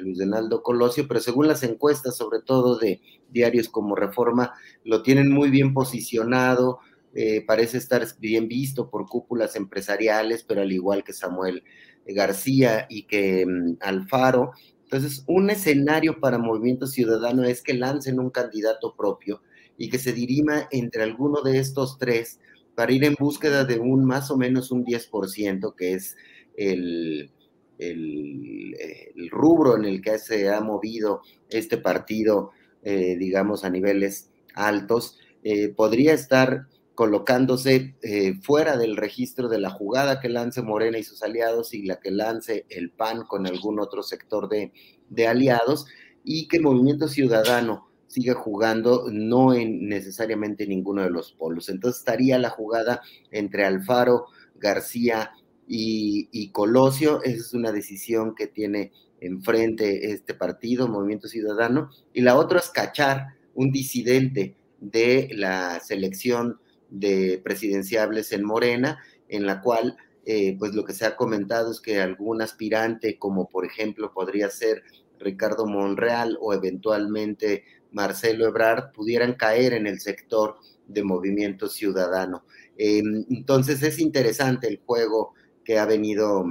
Luis 0.00 0.18
Donaldo 0.18 0.62
Colosio, 0.62 1.08
pero 1.08 1.20
según 1.20 1.48
las 1.48 1.62
encuestas, 1.62 2.16
sobre 2.16 2.40
todo 2.40 2.78
de 2.78 3.00
diarios 3.30 3.68
como 3.70 3.96
Reforma, 3.96 4.52
lo 4.84 5.02
tienen 5.02 5.30
muy 5.32 5.50
bien 5.50 5.72
posicionado, 5.72 6.80
eh, 7.14 7.42
parece 7.46 7.78
estar 7.78 8.06
bien 8.18 8.46
visto 8.46 8.90
por 8.90 9.06
cúpulas 9.06 9.56
empresariales, 9.56 10.44
pero 10.44 10.60
al 10.60 10.72
igual 10.72 11.02
que 11.02 11.14
Samuel 11.14 11.64
García 12.06 12.86
y 12.90 13.04
que 13.04 13.46
mm, 13.46 13.76
Alfaro. 13.80 14.52
Entonces, 14.84 15.24
un 15.26 15.50
escenario 15.50 16.20
para 16.20 16.38
Movimiento 16.38 16.86
Ciudadano 16.86 17.44
es 17.44 17.62
que 17.62 17.74
lancen 17.74 18.20
un 18.20 18.30
candidato 18.30 18.94
propio 18.96 19.42
y 19.76 19.88
que 19.88 19.98
se 19.98 20.12
dirima 20.12 20.68
entre 20.70 21.02
alguno 21.02 21.42
de 21.42 21.58
estos 21.58 21.98
tres 21.98 22.38
para 22.74 22.92
ir 22.92 23.04
en 23.04 23.16
búsqueda 23.18 23.64
de 23.64 23.78
un 23.78 24.04
más 24.04 24.30
o 24.30 24.36
menos 24.36 24.70
un 24.70 24.84
10%, 24.84 25.74
que 25.74 25.94
es 25.94 26.16
el, 26.56 27.30
el, 27.78 29.30
rubro 29.30 29.76
en 29.76 29.84
el 29.84 30.00
que 30.00 30.18
se 30.18 30.48
ha 30.48 30.60
movido 30.60 31.22
este 31.48 31.78
partido, 31.78 32.50
eh, 32.82 33.16
digamos, 33.18 33.64
a 33.64 33.70
niveles 33.70 34.30
altos, 34.54 35.18
eh, 35.42 35.68
podría 35.68 36.12
estar 36.12 36.66
colocándose 36.94 37.96
eh, 38.02 38.34
fuera 38.42 38.76
del 38.76 38.96
registro 38.96 39.48
de 39.48 39.58
la 39.58 39.70
jugada 39.70 40.20
que 40.20 40.28
lance 40.28 40.62
Morena 40.62 40.98
y 40.98 41.04
sus 41.04 41.22
aliados 41.22 41.74
y 41.74 41.82
la 41.82 42.00
que 42.00 42.10
lance 42.10 42.66
el 42.68 42.90
PAN 42.90 43.24
con 43.24 43.46
algún 43.46 43.80
otro 43.80 44.02
sector 44.02 44.48
de, 44.48 44.72
de 45.08 45.26
aliados 45.26 45.86
y 46.22 46.48
que 46.48 46.60
Movimiento 46.60 47.08
Ciudadano 47.08 47.88
siga 48.06 48.34
jugando 48.34 49.06
no 49.10 49.54
en 49.54 49.88
necesariamente 49.88 50.68
ninguno 50.68 51.02
de 51.02 51.10
los 51.10 51.32
polos. 51.32 51.68
Entonces 51.68 51.98
estaría 51.98 52.38
la 52.38 52.50
jugada 52.50 53.02
entre 53.32 53.64
Alfaro, 53.64 54.26
García 54.54 55.32
y, 55.66 56.50
Colosio, 56.52 57.22
esa 57.22 57.36
es 57.36 57.54
una 57.54 57.72
decisión 57.72 58.34
que 58.34 58.46
tiene 58.46 58.92
enfrente 59.20 60.12
este 60.12 60.34
partido, 60.34 60.86
Movimiento 60.86 61.26
Ciudadano, 61.26 61.90
y 62.12 62.20
la 62.20 62.36
otra 62.36 62.60
es 62.60 62.68
cachar 62.68 63.34
un 63.54 63.72
disidente 63.72 64.54
de 64.80 65.28
la 65.32 65.80
selección 65.80 66.60
de 66.90 67.40
presidenciables 67.42 68.32
en 68.32 68.44
Morena, 68.44 68.98
en 69.28 69.46
la 69.46 69.60
cual, 69.60 69.96
eh, 70.26 70.56
pues 70.58 70.74
lo 70.74 70.84
que 70.84 70.92
se 70.92 71.06
ha 71.06 71.16
comentado 71.16 71.70
es 71.70 71.80
que 71.80 72.00
algún 72.00 72.42
aspirante, 72.42 73.18
como 73.18 73.48
por 73.48 73.64
ejemplo 73.64 74.12
podría 74.12 74.50
ser 74.50 74.82
Ricardo 75.18 75.66
Monreal 75.66 76.38
o 76.40 76.52
eventualmente 76.52 77.64
Marcelo 77.92 78.46
Ebrard, 78.46 78.92
pudieran 78.92 79.34
caer 79.34 79.72
en 79.72 79.86
el 79.86 80.00
sector 80.00 80.56
de 80.86 81.02
Movimiento 81.02 81.68
Ciudadano. 81.68 82.44
Em, 82.76 83.24
entonces 83.30 83.82
es 83.82 83.98
interesante 83.98 84.68
el 84.68 84.80
juego 84.84 85.34
que 85.64 85.78
ha 85.78 85.86
venido 85.86 86.44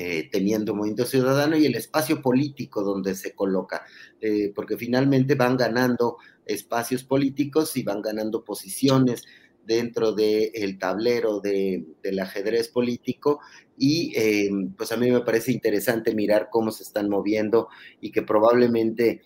eh, 0.00 0.28
teniendo 0.30 0.74
Movimiento 0.74 1.04
Ciudadano 1.04 1.56
y 1.56 1.66
el 1.66 1.74
espacio 1.74 2.22
político 2.22 2.82
donde 2.82 3.14
se 3.14 3.32
coloca, 3.34 3.84
eh, 4.20 4.52
porque 4.54 4.76
finalmente 4.76 5.34
van 5.34 5.56
ganando 5.56 6.18
espacios 6.46 7.04
políticos 7.04 7.76
y 7.76 7.82
van 7.82 8.00
ganando 8.00 8.44
posiciones 8.44 9.24
dentro 9.64 10.12
del 10.12 10.78
tablero 10.78 11.40
del 11.40 12.20
ajedrez 12.20 12.68
político 12.68 13.40
y 13.76 14.12
eh, 14.16 14.50
pues 14.76 14.92
a 14.92 14.96
mí 14.96 15.10
me 15.10 15.20
parece 15.20 15.52
interesante 15.52 16.14
mirar 16.14 16.48
cómo 16.50 16.70
se 16.70 16.84
están 16.84 17.08
moviendo 17.08 17.68
y 18.00 18.12
que 18.12 18.22
probablemente 18.22 19.22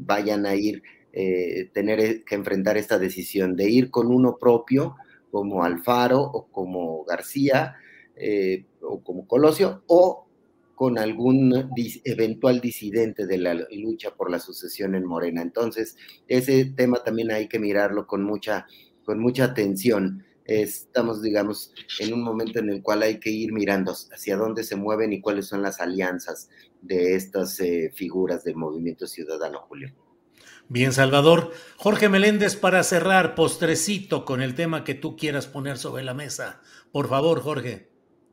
vayan 0.00 0.44
a 0.46 0.56
ir, 0.56 0.82
tener 1.72 2.24
que 2.24 2.34
enfrentar 2.34 2.76
esta 2.76 2.98
decisión 2.98 3.54
de 3.54 3.70
ir 3.70 3.90
con 3.90 4.08
uno 4.08 4.36
propio 4.36 4.96
como 5.30 5.62
Alfaro 5.62 6.20
o 6.20 6.48
como 6.50 7.04
García, 7.04 7.76
eh, 8.20 8.66
o 8.82 9.02
como 9.02 9.26
Colosio, 9.26 9.82
o 9.86 10.28
con 10.78 10.96
algún 10.96 11.72
eventual 12.04 12.60
disidente 12.60 13.26
de 13.26 13.38
la 13.38 13.54
lucha 13.72 14.14
por 14.14 14.30
la 14.30 14.38
sucesión 14.38 14.94
en 14.94 15.04
Morena. 15.04 15.42
Entonces, 15.42 15.96
ese 16.28 16.66
tema 16.66 17.02
también 17.02 17.32
hay 17.32 17.48
que 17.48 17.58
mirarlo 17.58 18.06
con 18.06 18.22
mucha, 18.22 18.64
con 19.04 19.18
mucha 19.18 19.42
atención. 19.42 20.24
Estamos, 20.44 21.20
digamos, 21.20 21.74
en 21.98 22.14
un 22.14 22.22
momento 22.22 22.60
en 22.60 22.70
el 22.70 22.80
cual 22.80 23.02
hay 23.02 23.18
que 23.18 23.30
ir 23.30 23.52
mirando 23.52 23.90
hacia 23.90 24.36
dónde 24.36 24.62
se 24.62 24.76
mueven 24.76 25.12
y 25.12 25.20
cuáles 25.20 25.46
son 25.46 25.62
las 25.62 25.80
alianzas 25.80 26.48
de 26.80 27.16
estas 27.16 27.58
eh, 27.58 27.90
figuras 27.92 28.44
del 28.44 28.54
movimiento 28.54 29.08
ciudadano, 29.08 29.62
Julio. 29.62 29.92
Bien, 30.68 30.92
Salvador. 30.92 31.50
Jorge 31.76 32.08
Meléndez, 32.08 32.54
para 32.54 32.84
cerrar, 32.84 33.34
postrecito 33.34 34.24
con 34.24 34.42
el 34.42 34.54
tema 34.54 34.84
que 34.84 34.94
tú 34.94 35.16
quieras 35.16 35.48
poner 35.48 35.76
sobre 35.76 36.04
la 36.04 36.14
mesa. 36.14 36.60
Por 36.92 37.08
favor, 37.08 37.40
Jorge. 37.40 37.87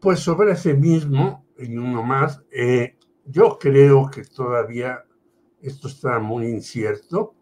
Pues 0.06 0.20
sobre 0.20 0.52
ese 0.52 0.76
mismo, 0.76 1.48
y 1.58 1.76
uno 1.76 2.04
más, 2.04 2.44
eh, 2.52 2.96
yo 3.26 3.58
creo 3.58 4.08
que 4.08 4.24
todavía 4.24 5.04
esto 5.64 5.88
está 5.88 6.20
muy 6.20 6.46
incierto. 6.46 7.34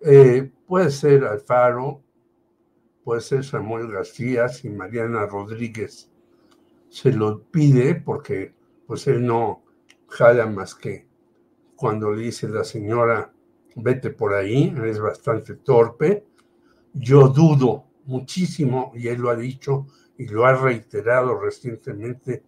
Eh, 0.00 0.52
puede 0.68 0.92
ser 0.92 1.24
Alfaro, 1.24 2.00
puede 3.02 3.20
ser 3.20 3.44
Samuel 3.44 3.90
García, 3.90 4.46
y 4.62 4.68
Mariana 4.68 5.26
Rodríguez 5.26 6.12
se 6.88 7.10
lo 7.10 7.42
pide, 7.42 7.96
porque 7.96 8.54
pues 8.86 9.08
él 9.08 9.26
no 9.26 9.64
jala 10.06 10.46
más 10.46 10.76
que 10.76 11.08
cuando 11.74 12.12
le 12.12 12.22
dice 12.22 12.48
la 12.48 12.62
señora 12.62 13.34
vete 13.74 14.10
por 14.10 14.34
ahí, 14.34 14.72
es 14.84 15.00
bastante 15.00 15.56
torpe. 15.56 16.24
Yo 16.92 17.26
dudo 17.26 17.86
muchísimo, 18.04 18.92
y 18.94 19.08
él 19.08 19.22
lo 19.22 19.30
ha 19.30 19.34
dicho 19.34 19.88
y 20.20 20.26
lo 20.26 20.44
ha 20.44 20.52
reiterado 20.52 21.40
recientemente, 21.40 22.42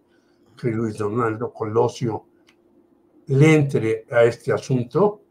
que 0.55 0.69
Luis 0.69 0.95
Donaldo 0.95 1.51
Colosio 1.51 2.27
le 3.25 3.55
entre 3.55 4.05
a 4.11 4.23
este 4.25 4.53
asunto. 4.53 5.23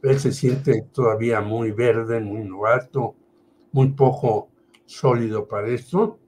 Él 0.00 0.20
se 0.20 0.30
siente 0.30 0.82
todavía 0.92 1.40
muy 1.40 1.72
verde, 1.72 2.20
muy 2.20 2.44
novato, 2.44 3.16
muy 3.72 3.88
poco 3.94 4.50
sólido 4.86 5.48
para 5.48 5.66
esto. 5.66 6.20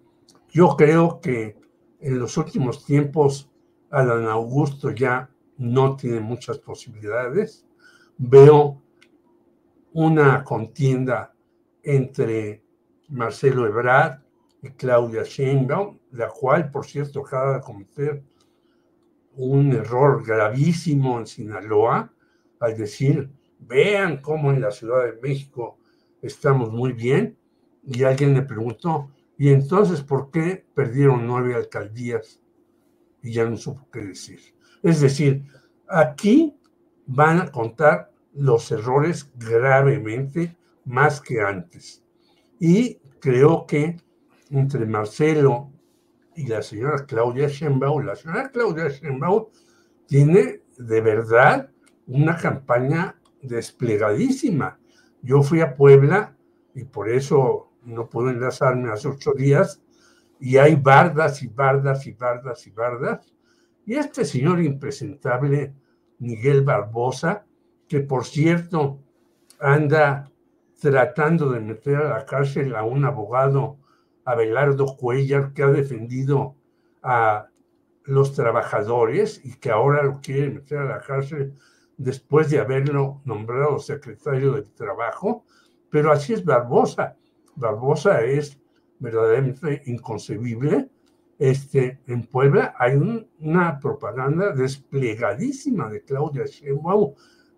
Yo 0.48 0.74
creo 0.76 1.20
que 1.20 1.56
en 2.00 2.18
los 2.18 2.36
últimos 2.36 2.84
tiempos 2.84 3.48
Alan 3.90 4.26
Augusto 4.26 4.90
ya 4.90 5.30
no 5.56 5.94
tiene 5.94 6.18
muchas 6.18 6.58
posibilidades. 6.58 7.64
Veo 8.18 8.82
una 9.92 10.42
contienda 10.42 11.32
entre 11.84 12.60
Marcelo 13.08 13.68
Ebrard 13.68 14.29
Claudia 14.76 15.22
Sheinbaum, 15.22 15.98
la 16.12 16.28
cual, 16.28 16.70
por 16.70 16.86
cierto, 16.86 17.20
acaba 17.20 17.54
de 17.54 17.60
cometer 17.60 18.22
un 19.34 19.72
error 19.72 20.24
gravísimo 20.24 21.18
en 21.18 21.26
Sinaloa 21.26 22.12
al 22.58 22.76
decir, 22.76 23.30
vean 23.58 24.20
cómo 24.20 24.50
en 24.50 24.60
la 24.60 24.70
Ciudad 24.70 25.04
de 25.04 25.18
México 25.20 25.78
estamos 26.20 26.70
muy 26.70 26.92
bien. 26.92 27.38
Y 27.82 28.02
alguien 28.04 28.34
le 28.34 28.42
preguntó, 28.42 29.10
¿y 29.38 29.48
entonces 29.48 30.02
por 30.02 30.30
qué 30.30 30.66
perdieron 30.74 31.26
nueve 31.26 31.54
alcaldías? 31.54 32.42
Y 33.22 33.32
ya 33.32 33.48
no 33.48 33.56
supo 33.56 33.88
qué 33.90 34.00
decir. 34.00 34.40
Es 34.82 35.00
decir, 35.00 35.44
aquí 35.88 36.58
van 37.06 37.40
a 37.40 37.50
contar 37.50 38.12
los 38.34 38.70
errores 38.70 39.30
gravemente 39.36 40.56
más 40.84 41.20
que 41.20 41.40
antes. 41.40 42.04
Y 42.58 42.96
creo 43.20 43.66
que 43.66 43.96
entre 44.50 44.86
Marcelo 44.86 45.70
y 46.34 46.46
la 46.46 46.62
señora 46.62 47.04
Claudia 47.06 47.48
Sheinbaum, 47.48 48.04
la 48.04 48.16
señora 48.16 48.50
Claudia 48.50 48.88
Sheinbaum 48.88 49.46
tiene 50.06 50.62
de 50.78 51.00
verdad 51.00 51.70
una 52.06 52.36
campaña 52.36 53.16
desplegadísima. 53.42 54.78
Yo 55.22 55.42
fui 55.42 55.60
a 55.60 55.74
Puebla 55.74 56.36
y 56.74 56.84
por 56.84 57.08
eso 57.08 57.72
no 57.84 58.08
pude 58.08 58.32
enlazarme 58.32 58.90
hace 58.90 59.08
ocho 59.08 59.32
días 59.32 59.82
y 60.38 60.56
hay 60.56 60.74
bardas 60.74 61.42
y 61.42 61.48
bardas 61.48 62.06
y 62.06 62.12
bardas 62.12 62.66
y 62.66 62.70
bardas. 62.70 63.32
Y 63.84 63.94
este 63.94 64.24
señor 64.24 64.60
impresentable, 64.60 65.74
Miguel 66.18 66.62
Barbosa, 66.62 67.44
que 67.88 68.00
por 68.00 68.24
cierto 68.24 69.00
anda 69.58 70.30
tratando 70.80 71.50
de 71.50 71.60
meter 71.60 71.96
a 71.96 72.18
la 72.18 72.24
cárcel 72.24 72.74
a 72.74 72.84
un 72.84 73.04
abogado, 73.04 73.78
Abelardo 74.32 74.96
Cuellar, 74.96 75.52
que 75.52 75.62
ha 75.62 75.68
defendido 75.68 76.56
a 77.02 77.48
los 78.04 78.34
trabajadores 78.34 79.40
y 79.44 79.54
que 79.54 79.70
ahora 79.70 80.02
lo 80.02 80.20
quiere 80.20 80.50
meter 80.50 80.78
a 80.78 80.84
la 80.84 81.00
cárcel 81.00 81.54
después 81.96 82.50
de 82.50 82.58
haberlo 82.58 83.20
nombrado 83.24 83.78
secretario 83.78 84.52
del 84.52 84.72
Trabajo. 84.72 85.44
Pero 85.90 86.12
así 86.12 86.32
es 86.32 86.44
Barbosa. 86.44 87.16
Barbosa 87.56 88.22
es 88.22 88.58
verdaderamente 88.98 89.82
inconcebible. 89.86 90.88
Este, 91.38 92.00
en 92.06 92.26
Puebla 92.26 92.74
hay 92.78 92.96
una 93.38 93.78
propaganda 93.80 94.52
desplegadísima 94.52 95.88
de 95.88 96.02
Claudia 96.02 96.44
Sheinbaum 96.44 97.14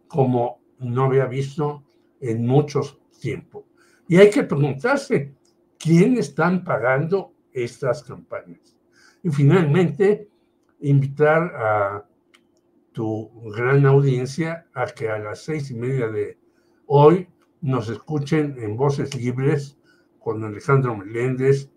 como 0.07 0.61
no 0.79 1.05
había 1.05 1.27
visto 1.27 1.85
en 2.21 2.47
muchos 2.47 2.99
tiempos. 3.21 3.65
Y 4.09 4.17
hay 4.17 4.31
que 4.31 4.45
preguntarse, 4.45 5.35
¿quién 5.83 6.17
están 6.17 6.63
pagando 6.63 7.35
estas 7.53 8.05
campañas? 8.05 8.77
Y 9.25 9.31
finalmente, 9.31 10.29
invitar 10.81 11.43
a 11.57 12.07
tu 12.93 13.31
gran 13.51 13.85
audiencia 13.87 14.67
a 14.75 14.87
que 14.87 15.09
a 15.09 15.19
las 15.19 15.43
seis 15.43 15.71
y 15.71 15.75
media 15.75 16.09
de 16.09 16.39
hoy 16.87 17.29
nos 17.61 17.89
escuchen 17.89 18.57
en 18.59 18.77
Voces 18.77 19.15
Libres 19.17 19.77
con 20.21 20.45
Alejandro 20.45 20.97
Meléndez 20.97 21.69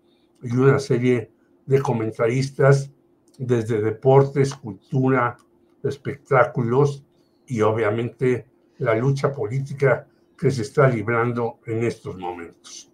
y 0.42 0.56
una 0.56 0.78
serie 0.78 1.32
de 1.64 1.80
comentaristas 1.80 2.92
desde 3.38 3.80
deportes, 3.80 4.54
cultura, 4.54 5.36
espectáculos 5.82 7.04
y 7.46 7.60
obviamente 7.60 8.46
la 8.78 8.94
lucha 8.94 9.32
política 9.32 10.06
que 10.38 10.50
se 10.50 10.62
está 10.62 10.88
librando 10.88 11.58
en 11.66 11.82
estos 11.82 12.16
momentos. 12.16 12.92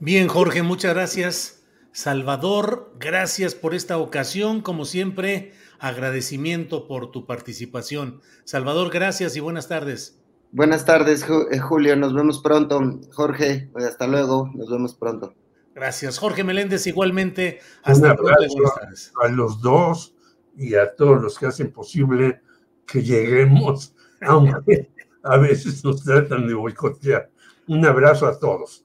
Bien, 0.00 0.28
Jorge, 0.28 0.62
muchas 0.62 0.94
gracias. 0.94 1.64
Salvador, 1.90 2.94
gracias 3.00 3.56
por 3.56 3.74
esta 3.74 3.98
ocasión. 3.98 4.60
Como 4.60 4.84
siempre, 4.84 5.52
agradecimiento 5.80 6.86
por 6.86 7.10
tu 7.10 7.26
participación. 7.26 8.20
Salvador, 8.44 8.90
gracias 8.90 9.34
y 9.34 9.40
buenas 9.40 9.66
tardes. 9.66 10.20
Buenas 10.52 10.84
tardes, 10.84 11.26
eh, 11.50 11.58
Julio. 11.58 11.96
Nos 11.96 12.14
vemos 12.14 12.40
pronto. 12.40 13.00
Jorge, 13.12 13.70
hasta 13.74 14.06
luego. 14.06 14.48
Nos 14.54 14.70
vemos 14.70 14.94
pronto. 14.94 15.34
Gracias. 15.74 16.18
Jorge 16.18 16.44
Meléndez, 16.44 16.86
igualmente. 16.86 17.58
Hasta 17.82 18.14
pronto. 18.14 18.34
A 19.20 19.28
los 19.28 19.60
dos 19.60 20.14
y 20.56 20.76
a 20.76 20.94
todos 20.94 21.20
los 21.20 21.38
que 21.38 21.46
hacen 21.46 21.72
posible 21.72 22.40
que 22.86 23.02
lleguemos, 23.02 23.96
aunque 24.20 24.90
a 25.24 25.36
veces 25.38 25.84
nos 25.84 26.04
tratan 26.04 26.46
de 26.46 26.54
boicotear. 26.54 27.30
Un 27.66 27.84
abrazo 27.84 28.28
a 28.28 28.38
todos. 28.38 28.84